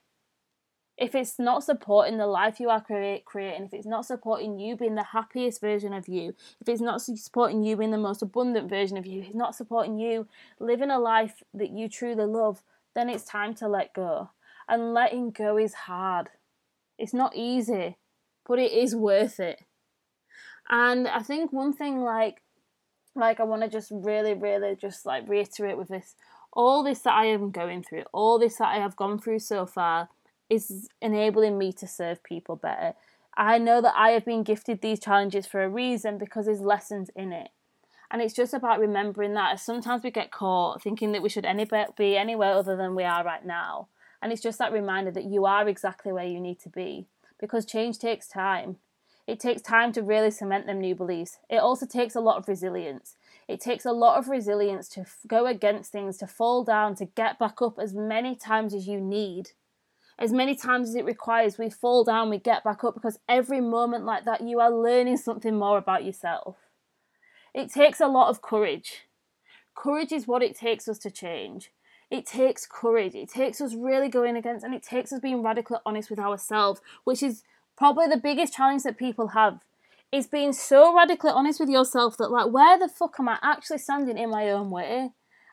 if 0.98 1.14
it's 1.14 1.38
not 1.38 1.64
supporting 1.64 2.18
the 2.18 2.26
life 2.26 2.60
you 2.60 2.68
are 2.68 2.82
create, 2.82 3.24
creating, 3.24 3.64
if 3.64 3.72
it's 3.72 3.86
not 3.86 4.04
supporting 4.04 4.58
you 4.58 4.76
being 4.76 4.96
the 4.96 5.02
happiest 5.02 5.58
version 5.58 5.94
of 5.94 6.06
you, 6.06 6.34
if 6.60 6.68
it's 6.68 6.82
not 6.82 7.00
supporting 7.00 7.62
you 7.62 7.74
being 7.74 7.90
the 7.90 7.96
most 7.96 8.20
abundant 8.20 8.68
version 8.68 8.98
of 8.98 9.06
you, 9.06 9.20
if 9.22 9.28
it's 9.28 9.34
not 9.34 9.54
supporting 9.54 9.98
you 9.98 10.28
living 10.58 10.90
a 10.90 10.98
life 10.98 11.42
that 11.54 11.70
you 11.70 11.88
truly 11.88 12.26
love, 12.26 12.62
then 12.94 13.08
it's 13.08 13.24
time 13.24 13.54
to 13.54 13.66
let 13.66 13.94
go. 13.94 14.28
And 14.68 14.92
letting 14.92 15.30
go 15.30 15.56
is 15.56 15.72
hard. 15.72 16.28
It's 16.98 17.14
not 17.14 17.34
easy 17.34 17.96
but 18.50 18.58
it 18.58 18.72
is 18.72 18.96
worth 18.96 19.38
it. 19.38 19.62
And 20.68 21.06
I 21.06 21.20
think 21.20 21.52
one 21.52 21.72
thing 21.72 22.00
like 22.00 22.42
like 23.14 23.38
I 23.38 23.44
want 23.44 23.62
to 23.62 23.68
just 23.68 23.92
really 23.92 24.34
really 24.34 24.74
just 24.74 25.06
like 25.06 25.28
reiterate 25.28 25.78
with 25.78 25.86
this 25.86 26.16
all 26.52 26.82
this 26.82 26.98
that 27.02 27.14
I 27.14 27.26
am 27.26 27.52
going 27.52 27.84
through, 27.84 28.02
all 28.12 28.40
this 28.40 28.56
that 28.56 28.74
I 28.74 28.78
have 28.78 28.96
gone 28.96 29.20
through 29.20 29.38
so 29.38 29.66
far 29.66 30.08
is 30.48 30.88
enabling 31.00 31.58
me 31.58 31.72
to 31.74 31.86
serve 31.86 32.24
people 32.24 32.56
better. 32.56 32.94
I 33.36 33.58
know 33.58 33.80
that 33.82 33.94
I 33.96 34.10
have 34.10 34.24
been 34.24 34.42
gifted 34.42 34.82
these 34.82 34.98
challenges 34.98 35.46
for 35.46 35.62
a 35.62 35.68
reason 35.68 36.18
because 36.18 36.46
there's 36.46 36.60
lessons 36.60 37.08
in 37.14 37.32
it. 37.32 37.50
And 38.10 38.20
it's 38.20 38.34
just 38.34 38.52
about 38.52 38.80
remembering 38.80 39.34
that. 39.34 39.60
Sometimes 39.60 40.02
we 40.02 40.10
get 40.10 40.32
caught 40.32 40.82
thinking 40.82 41.12
that 41.12 41.22
we 41.22 41.28
should 41.28 41.44
any 41.44 41.68
be 41.96 42.16
anywhere 42.16 42.54
other 42.54 42.76
than 42.76 42.96
we 42.96 43.04
are 43.04 43.22
right 43.22 43.46
now. 43.46 43.86
And 44.20 44.32
it's 44.32 44.42
just 44.42 44.58
that 44.58 44.72
reminder 44.72 45.12
that 45.12 45.24
you 45.24 45.46
are 45.46 45.68
exactly 45.68 46.12
where 46.12 46.26
you 46.26 46.40
need 46.40 46.58
to 46.62 46.68
be 46.68 47.06
because 47.40 47.64
change 47.64 47.98
takes 47.98 48.28
time. 48.28 48.76
It 49.26 49.38
takes 49.38 49.62
time 49.62 49.92
to 49.92 50.02
really 50.02 50.30
cement 50.30 50.66
them 50.66 50.80
new 50.80 50.94
beliefs. 50.94 51.38
It 51.48 51.58
also 51.58 51.86
takes 51.86 52.14
a 52.14 52.20
lot 52.20 52.38
of 52.38 52.48
resilience. 52.48 53.16
It 53.46 53.60
takes 53.60 53.84
a 53.84 53.92
lot 53.92 54.18
of 54.18 54.28
resilience 54.28 54.88
to 54.90 55.02
f- 55.02 55.18
go 55.26 55.46
against 55.46 55.92
things, 55.92 56.16
to 56.18 56.26
fall 56.26 56.64
down, 56.64 56.96
to 56.96 57.04
get 57.04 57.38
back 57.38 57.62
up 57.62 57.78
as 57.78 57.94
many 57.94 58.34
times 58.34 58.74
as 58.74 58.88
you 58.88 59.00
need. 59.00 59.50
As 60.18 60.32
many 60.32 60.54
times 60.54 60.88
as 60.90 60.94
it 60.96 61.04
requires, 61.04 61.58
we 61.58 61.70
fall 61.70 62.04
down, 62.04 62.28
we 62.28 62.38
get 62.38 62.64
back 62.64 62.84
up 62.84 62.94
because 62.94 63.20
every 63.28 63.60
moment 63.60 64.04
like 64.04 64.24
that, 64.24 64.42
you 64.42 64.60
are 64.60 64.70
learning 64.70 65.16
something 65.16 65.56
more 65.56 65.78
about 65.78 66.04
yourself. 66.04 66.56
It 67.54 67.72
takes 67.72 68.00
a 68.00 68.06
lot 68.06 68.28
of 68.28 68.42
courage. 68.42 69.06
Courage 69.74 70.12
is 70.12 70.26
what 70.26 70.42
it 70.42 70.56
takes 70.56 70.88
us 70.88 70.98
to 70.98 71.10
change. 71.10 71.70
It 72.10 72.26
takes 72.26 72.66
courage. 72.66 73.14
It 73.14 73.30
takes 73.30 73.60
us 73.60 73.74
really 73.74 74.08
going 74.08 74.36
against, 74.36 74.64
and 74.64 74.74
it 74.74 74.82
takes 74.82 75.12
us 75.12 75.20
being 75.20 75.42
radically 75.42 75.78
honest 75.86 76.10
with 76.10 76.18
ourselves, 76.18 76.80
which 77.04 77.22
is 77.22 77.42
probably 77.76 78.08
the 78.08 78.16
biggest 78.16 78.54
challenge 78.54 78.82
that 78.82 78.98
people 78.98 79.28
have. 79.28 79.60
Is 80.12 80.26
being 80.26 80.52
so 80.52 80.92
radically 80.94 81.30
honest 81.30 81.60
with 81.60 81.68
yourself 81.68 82.16
that, 82.16 82.32
like, 82.32 82.50
where 82.52 82.76
the 82.76 82.88
fuck 82.88 83.14
am 83.20 83.28
I 83.28 83.38
actually 83.42 83.78
standing 83.78 84.18
in 84.18 84.30
my 84.30 84.50
own 84.50 84.70
way? 84.70 85.10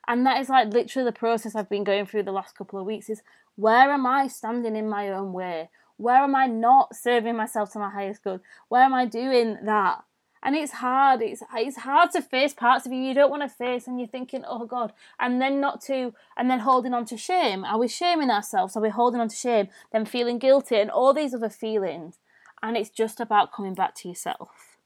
And 0.08 0.26
that 0.26 0.40
is 0.40 0.50
like 0.50 0.74
literally 0.74 1.06
the 1.06 1.12
process 1.12 1.54
I've 1.54 1.70
been 1.70 1.84
going 1.84 2.06
through 2.06 2.24
the 2.24 2.32
last 2.32 2.58
couple 2.58 2.80
of 2.80 2.86
weeks 2.86 3.10
is 3.10 3.22
where 3.56 3.92
am 3.92 4.06
I 4.06 4.28
standing 4.28 4.76
in 4.76 4.90
my 4.90 5.10
own 5.10 5.34
way? 5.34 5.70
Where 5.98 6.24
am 6.24 6.36
I 6.36 6.48
not 6.48 6.96
serving 6.96 7.36
myself 7.36 7.74
to 7.74 7.80
my 7.80 7.90
highest 7.90 8.24
good? 8.24 8.40
Where 8.70 8.84
am 8.84 8.94
I 8.94 9.06
doing 9.06 9.58
that? 9.66 10.04
And 10.44 10.56
it's 10.56 10.74
hard 10.74 11.22
it's 11.22 11.44
it's 11.56 11.78
hard 11.78 12.12
to 12.12 12.22
face 12.22 12.54
parts 12.54 12.86
of 12.86 12.92
you 12.92 13.00
you 13.00 13.14
don't 13.14 13.30
want 13.30 13.42
to 13.44 13.50
face 13.50 13.88
and 13.88 14.00
you're 14.00 14.08
thinking 14.08 14.44
oh 14.48 14.66
god 14.66 14.94
and 15.20 15.42
then 15.42 15.60
not 15.60 15.82
to 15.82 16.14
and 16.36 16.50
then 16.50 16.60
holding 16.60 16.94
on 16.94 17.06
to 17.06 17.18
shame. 17.18 17.64
Are 17.64 17.80
we 17.80 17.88
shaming 17.88 18.30
ourselves? 18.30 18.76
Are 18.76 18.82
we 18.82 18.90
holding 18.90 19.22
on 19.22 19.30
to 19.30 19.36
shame? 19.36 19.70
Then 19.92 20.06
feeling 20.06 20.40
guilty 20.40 20.78
and 20.78 20.92
all 20.92 21.14
these 21.14 21.34
other 21.34 21.50
feelings. 21.50 22.18
And 22.62 22.76
it's 22.76 22.90
just 22.90 23.20
about 23.20 23.54
coming 23.54 23.74
back 23.74 23.96
to 23.96 24.08
yourself. 24.08 24.78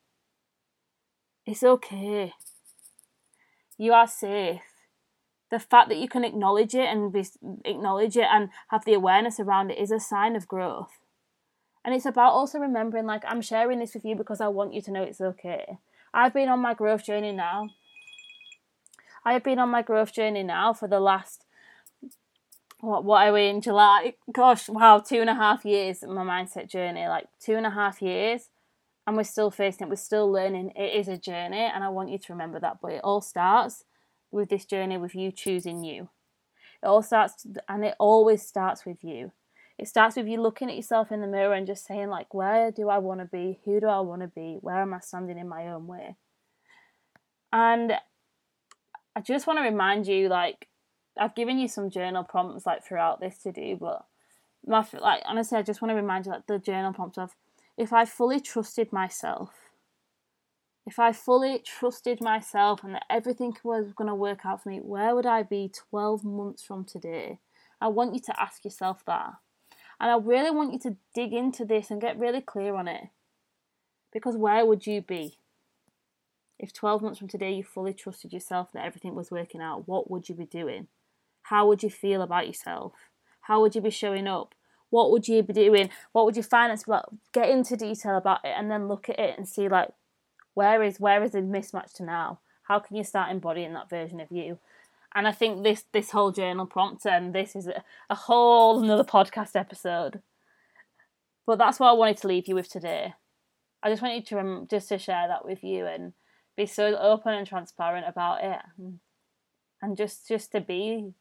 It's 1.45 1.63
okay. 1.63 2.33
You 3.77 3.93
are 3.93 4.07
safe. 4.07 4.61
The 5.49 5.59
fact 5.59 5.89
that 5.89 5.97
you 5.97 6.07
can 6.07 6.23
acknowledge 6.23 6.75
it 6.75 6.87
and 6.87 7.11
be, 7.11 7.25
acknowledge 7.65 8.15
it 8.15 8.27
and 8.31 8.49
have 8.69 8.85
the 8.85 8.93
awareness 8.93 9.39
around 9.39 9.71
it 9.71 9.77
is 9.77 9.91
a 9.91 9.99
sign 9.99 10.35
of 10.35 10.47
growth 10.47 11.00
and 11.83 11.95
it's 11.95 12.05
about 12.05 12.33
also 12.33 12.59
remembering, 12.59 13.05
like, 13.05 13.23
I'm 13.27 13.41
sharing 13.41 13.79
this 13.79 13.93
with 13.93 14.05
you 14.05 14.15
because 14.15 14.39
I 14.39 14.47
want 14.47 14.73
you 14.73 14.81
to 14.83 14.91
know 14.91 15.03
it's 15.03 15.21
okay. 15.21 15.79
I've 16.13 16.33
been 16.33 16.49
on 16.49 16.59
my 16.59 16.73
growth 16.73 17.05
journey 17.05 17.31
now. 17.31 17.69
I 19.25 19.33
have 19.33 19.43
been 19.43 19.59
on 19.59 19.69
my 19.69 19.81
growth 19.81 20.13
journey 20.13 20.43
now 20.43 20.73
for 20.73 20.87
the 20.87 20.99
last, 20.99 21.45
what, 22.79 23.03
what 23.03 23.27
are 23.27 23.33
we 23.33 23.47
in 23.47 23.61
July? 23.61 24.15
Gosh, 24.31 24.69
wow, 24.69 24.99
two 24.99 25.21
and 25.21 25.29
a 25.29 25.35
half 25.35 25.65
years 25.65 26.03
my 26.03 26.23
mindset 26.23 26.69
journey, 26.69 27.07
like 27.07 27.27
two 27.39 27.55
and 27.55 27.65
a 27.65 27.71
half 27.71 28.01
years. 28.01 28.49
And 29.07 29.17
we're 29.17 29.23
still 29.23 29.49
facing 29.49 29.87
it, 29.87 29.89
we're 29.89 29.95
still 29.95 30.31
learning. 30.31 30.73
It 30.75 30.95
is 30.99 31.07
a 31.07 31.17
journey, 31.17 31.57
and 31.57 31.83
I 31.83 31.89
want 31.89 32.11
you 32.11 32.19
to 32.19 32.33
remember 32.33 32.59
that. 32.59 32.77
But 32.81 32.93
it 32.93 33.01
all 33.03 33.21
starts 33.21 33.83
with 34.29 34.49
this 34.49 34.65
journey 34.65 34.97
with 34.97 35.15
you 35.15 35.31
choosing 35.31 35.83
you. 35.83 36.09
It 36.83 36.85
all 36.85 37.01
starts, 37.01 37.45
and 37.67 37.83
it 37.83 37.95
always 37.97 38.43
starts 38.43 38.85
with 38.85 39.03
you 39.03 39.31
it 39.77 39.87
starts 39.87 40.15
with 40.15 40.27
you 40.27 40.41
looking 40.41 40.69
at 40.69 40.75
yourself 40.75 41.11
in 41.11 41.21
the 41.21 41.27
mirror 41.27 41.53
and 41.53 41.67
just 41.67 41.85
saying 41.85 42.09
like 42.09 42.33
where 42.33 42.71
do 42.71 42.89
i 42.89 42.97
want 42.97 43.19
to 43.19 43.25
be 43.25 43.59
who 43.65 43.79
do 43.79 43.87
i 43.87 43.99
want 43.99 44.21
to 44.21 44.27
be 44.27 44.57
where 44.61 44.81
am 44.81 44.93
i 44.93 44.99
standing 44.99 45.37
in 45.37 45.47
my 45.47 45.67
own 45.67 45.87
way 45.87 46.15
and 47.51 47.93
i 49.15 49.21
just 49.21 49.47
want 49.47 49.57
to 49.59 49.63
remind 49.63 50.07
you 50.07 50.29
like 50.29 50.67
i've 51.19 51.35
given 51.35 51.57
you 51.57 51.67
some 51.67 51.89
journal 51.89 52.23
prompts 52.23 52.65
like 52.65 52.83
throughout 52.83 53.19
this 53.19 53.37
to 53.39 53.51
do 53.51 53.77
but 53.79 54.05
my 54.65 54.85
like 54.99 55.21
honestly 55.25 55.57
i 55.57 55.61
just 55.61 55.81
want 55.81 55.89
to 55.89 55.95
remind 55.95 56.25
you 56.25 56.31
like 56.31 56.47
the 56.47 56.59
journal 56.59 56.93
prompts 56.93 57.17
of 57.17 57.35
if 57.77 57.91
i 57.91 58.05
fully 58.05 58.39
trusted 58.39 58.91
myself 58.93 59.71
if 60.85 60.97
I 60.97 61.11
fully 61.11 61.59
trusted 61.59 62.21
myself 62.21 62.83
and 62.83 62.95
that 62.95 63.05
everything 63.09 63.55
was 63.63 63.93
going 63.93 64.07
to 64.07 64.15
work 64.15 64.45
out 64.45 64.63
for 64.63 64.69
me, 64.69 64.79
where 64.79 65.15
would 65.15 65.25
I 65.25 65.43
be 65.43 65.71
12 65.89 66.23
months 66.23 66.63
from 66.63 66.85
today? 66.85 67.39
I 67.79 67.87
want 67.87 68.13
you 68.13 68.19
to 68.21 68.41
ask 68.41 68.65
yourself 68.65 69.03
that. 69.05 69.33
And 70.01 70.09
I 70.09 70.17
really 70.17 70.49
want 70.49 70.73
you 70.73 70.79
to 70.79 70.97
dig 71.13 71.31
into 71.31 71.63
this 71.63 71.91
and 71.91 72.01
get 72.01 72.17
really 72.17 72.41
clear 72.41 72.73
on 72.73 72.87
it. 72.87 73.09
Because 74.11 74.35
where 74.35 74.65
would 74.65 74.87
you 74.87 75.03
be? 75.03 75.37
If 76.57 76.73
12 76.73 77.03
months 77.03 77.19
from 77.19 77.27
today 77.27 77.53
you 77.53 77.63
fully 77.63 77.93
trusted 77.93 78.33
yourself 78.33 78.71
that 78.73 78.83
everything 78.83 79.13
was 79.13 79.29
working 79.29 79.61
out, 79.61 79.87
what 79.87 80.09
would 80.09 80.27
you 80.27 80.33
be 80.33 80.45
doing? 80.45 80.87
How 81.43 81.67
would 81.67 81.83
you 81.83 81.91
feel 81.91 82.23
about 82.23 82.47
yourself? 82.47 82.93
How 83.41 83.61
would 83.61 83.75
you 83.75 83.81
be 83.81 83.91
showing 83.91 84.25
up? 84.25 84.55
What 84.89 85.11
would 85.11 85.27
you 85.27 85.43
be 85.43 85.53
doing? 85.53 85.91
What 86.13 86.25
would 86.25 86.35
your 86.35 86.43
finance 86.43 86.83
about? 86.83 87.15
Get 87.31 87.49
into 87.49 87.77
detail 87.77 88.17
about 88.17 88.43
it 88.43 88.55
and 88.57 88.71
then 88.71 88.87
look 88.87 89.07
at 89.07 89.19
it 89.19 89.37
and 89.37 89.47
see 89.47 89.69
like 89.69 89.89
where 90.55 90.81
is 90.81 90.99
where 90.99 91.23
is 91.23 91.33
the 91.33 91.41
mismatch 91.41 91.93
to 91.93 92.03
now? 92.03 92.39
How 92.63 92.79
can 92.79 92.97
you 92.97 93.03
start 93.03 93.29
embodying 93.29 93.73
that 93.73 93.89
version 93.89 94.19
of 94.19 94.31
you? 94.31 94.57
And 95.13 95.27
I 95.27 95.31
think 95.31 95.63
this 95.63 95.85
this 95.91 96.11
whole 96.11 96.31
journal 96.31 96.65
prompt 96.65 97.05
and 97.05 97.33
this 97.33 97.55
is 97.55 97.67
a, 97.67 97.83
a 98.09 98.15
whole 98.15 98.81
another 98.83 99.03
podcast 99.03 99.55
episode. 99.55 100.21
But 101.45 101.57
that's 101.57 101.79
what 101.79 101.89
I 101.89 101.93
wanted 101.93 102.17
to 102.17 102.27
leave 102.27 102.47
you 102.47 102.55
with 102.55 102.69
today. 102.69 103.13
I 103.83 103.89
just 103.89 104.01
wanted 104.01 104.25
to 104.27 104.39
um, 104.39 104.67
just 104.69 104.89
to 104.89 104.97
share 104.97 105.27
that 105.27 105.43
with 105.45 105.63
you 105.63 105.85
and 105.85 106.13
be 106.55 106.65
so 106.65 106.95
open 106.97 107.33
and 107.33 107.47
transparent 107.47 108.05
about 108.07 108.43
it, 108.43 108.59
and, 108.77 108.99
and 109.81 109.97
just 109.97 110.27
just 110.27 110.51
to 110.51 110.61
be, 110.61 111.13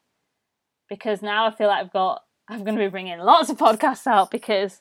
because 0.88 1.22
now 1.22 1.46
I 1.46 1.54
feel 1.54 1.68
like 1.68 1.84
I've 1.84 1.92
got 1.92 2.24
I'm 2.48 2.64
going 2.64 2.76
to 2.76 2.84
be 2.84 2.88
bringing 2.88 3.18
lots 3.18 3.48
of 3.48 3.58
podcasts 3.58 4.06
out 4.06 4.30
because 4.30 4.80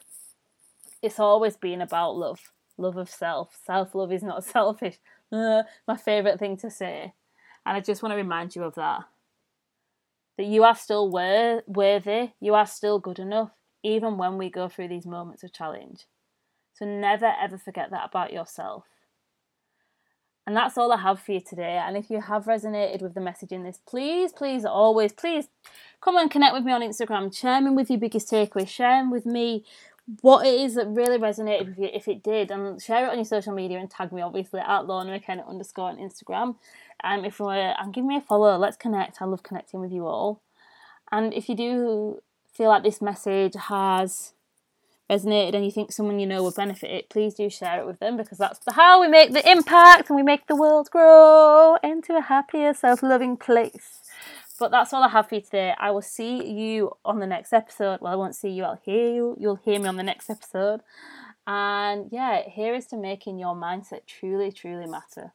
it's 1.02 1.20
always 1.20 1.56
been 1.56 1.82
about 1.82 2.18
love, 2.18 2.52
love 2.78 2.98
of 2.98 3.10
self. 3.10 3.58
Self 3.64 3.94
love 3.94 4.12
is 4.12 4.24
not 4.24 4.44
selfish. 4.56 4.98
Uh, 5.32 5.64
my 5.88 5.96
favorite 5.96 6.40
thing 6.40 6.58
to 6.58 6.72
say. 6.72 7.14
And 7.70 7.78
I 7.78 7.82
just 7.82 8.02
want 8.02 8.14
to 8.14 8.18
remind 8.18 8.56
you 8.56 8.64
of 8.64 8.74
that. 8.76 9.02
That 10.40 10.48
you 10.48 10.64
are 10.64 10.74
still 10.74 11.08
worthy, 11.08 12.32
you 12.42 12.56
are 12.56 12.66
still 12.66 12.98
good 12.98 13.20
enough, 13.20 13.52
even 13.84 14.18
when 14.18 14.40
we 14.40 14.50
go 14.50 14.68
through 14.68 14.88
these 14.88 15.06
moments 15.06 15.44
of 15.44 15.54
challenge. 15.54 16.08
So 16.74 16.86
never 16.86 17.32
ever 17.40 17.60
forget 17.60 17.92
that 17.92 18.10
about 18.10 18.34
yourself. 18.34 18.86
And 20.48 20.58
that's 20.58 20.80
all 20.80 20.92
I 20.92 20.98
have 20.98 21.20
for 21.20 21.34
you 21.34 21.42
today. 21.42 21.78
And 21.78 21.96
if 21.96 22.10
you 22.10 22.22
have 22.22 22.46
resonated 22.46 23.04
with 23.04 23.14
the 23.14 23.22
message 23.22 23.52
in 23.52 23.62
this, 23.62 23.80
please, 23.88 24.32
please, 24.32 24.66
always, 24.66 25.14
please 25.14 25.50
come 26.02 26.18
and 26.18 26.32
connect 26.32 26.56
with 26.56 26.64
me 26.64 26.72
on 26.72 26.82
Instagram. 26.82 27.32
Share 27.32 27.62
me 27.62 27.70
with 27.70 27.92
your 27.92 28.00
biggest 28.00 28.32
takeaway. 28.32 28.68
Share 28.68 29.08
with 29.08 29.28
me 29.28 29.64
what 30.22 30.46
it 30.46 30.60
is 30.60 30.76
that 30.76 30.88
really 30.88 31.18
resonated 31.18 31.68
with 31.68 31.78
you 31.78 31.90
if 31.94 32.08
it 32.08 32.24
did. 32.24 32.52
And 32.52 32.82
share 32.82 33.06
it 33.06 33.10
on 33.10 33.16
your 33.16 33.26
social 33.26 33.54
media 33.54 33.80
and 33.80 33.90
tag 33.90 34.12
me, 34.12 34.22
obviously, 34.22 34.60
at 34.60 34.88
Lorna 34.88 35.12
McKenna 35.12 35.46
underscore 35.48 35.90
on 35.90 35.98
Instagram. 35.98 36.56
Um, 37.04 37.26
if 37.26 37.40
you 37.40 37.46
want 37.46 37.78
to, 37.78 37.92
give 37.92 38.06
me 38.06 38.18
a 38.18 38.22
follow. 38.22 38.58
Let's 38.58 38.78
connect. 38.78 39.22
I 39.22 39.26
love 39.26 39.44
connecting 39.44 39.80
with 39.80 39.92
you 39.92 40.06
all. 40.08 40.42
And 41.12 41.34
if 41.34 41.50
you 41.50 41.56
do 41.56 42.22
feel 42.52 42.70
like 42.70 42.84
this 42.84 43.02
message 43.02 43.54
has 43.56 44.34
resonated 45.10 45.56
and 45.56 45.66
you 45.66 45.72
think 45.72 45.92
someone 45.92 46.20
you 46.20 46.28
know 46.28 46.44
will 46.44 46.52
benefit 46.52 46.92
it, 46.92 47.10
please 47.10 47.34
do 47.34 47.50
share 47.50 47.80
it 47.80 47.86
with 47.88 48.00
them 48.00 48.16
because 48.16 48.38
that's 48.38 48.60
the, 48.60 48.74
how 48.74 49.02
we 49.02 49.08
make 49.08 49.34
the 49.34 49.50
impact 49.50 50.10
and 50.10 50.16
we 50.16 50.24
make 50.24 50.46
the 50.48 50.56
world 50.56 50.90
grow 50.92 51.78
into 51.84 52.16
a 52.16 52.22
happier, 52.22 52.74
self-loving 52.74 53.38
place. 53.38 54.02
But 54.60 54.72
that's 54.72 54.94
all 54.94 55.04
I 55.04 55.10
have 55.10 55.30
for 55.30 55.36
you 55.36 55.42
today. 55.42 55.74
I 55.78 55.92
will 55.92 56.02
see 56.02 56.46
you 56.46 56.92
on 57.06 57.20
the 57.20 57.28
next 57.28 57.54
episode. 57.54 58.02
Well, 58.02 58.12
I 58.12 58.16
won't 58.16 58.36
see 58.36 58.50
you, 58.50 58.64
I'll 58.64 58.82
hear 58.84 59.14
you. 59.14 59.38
You'll 59.40 59.56
hear 59.56 59.80
me 59.80 59.88
on 59.88 59.96
the 59.96 60.04
next 60.04 60.30
episode. 60.30 60.82
And 61.48 62.10
yeah, 62.12 62.48
here 62.48 62.76
is 62.76 62.86
to 62.88 62.98
making 62.98 63.40
your 63.40 63.56
mindset 63.56 64.06
truly, 64.06 64.52
truly 64.52 64.86
matter. 64.86 65.34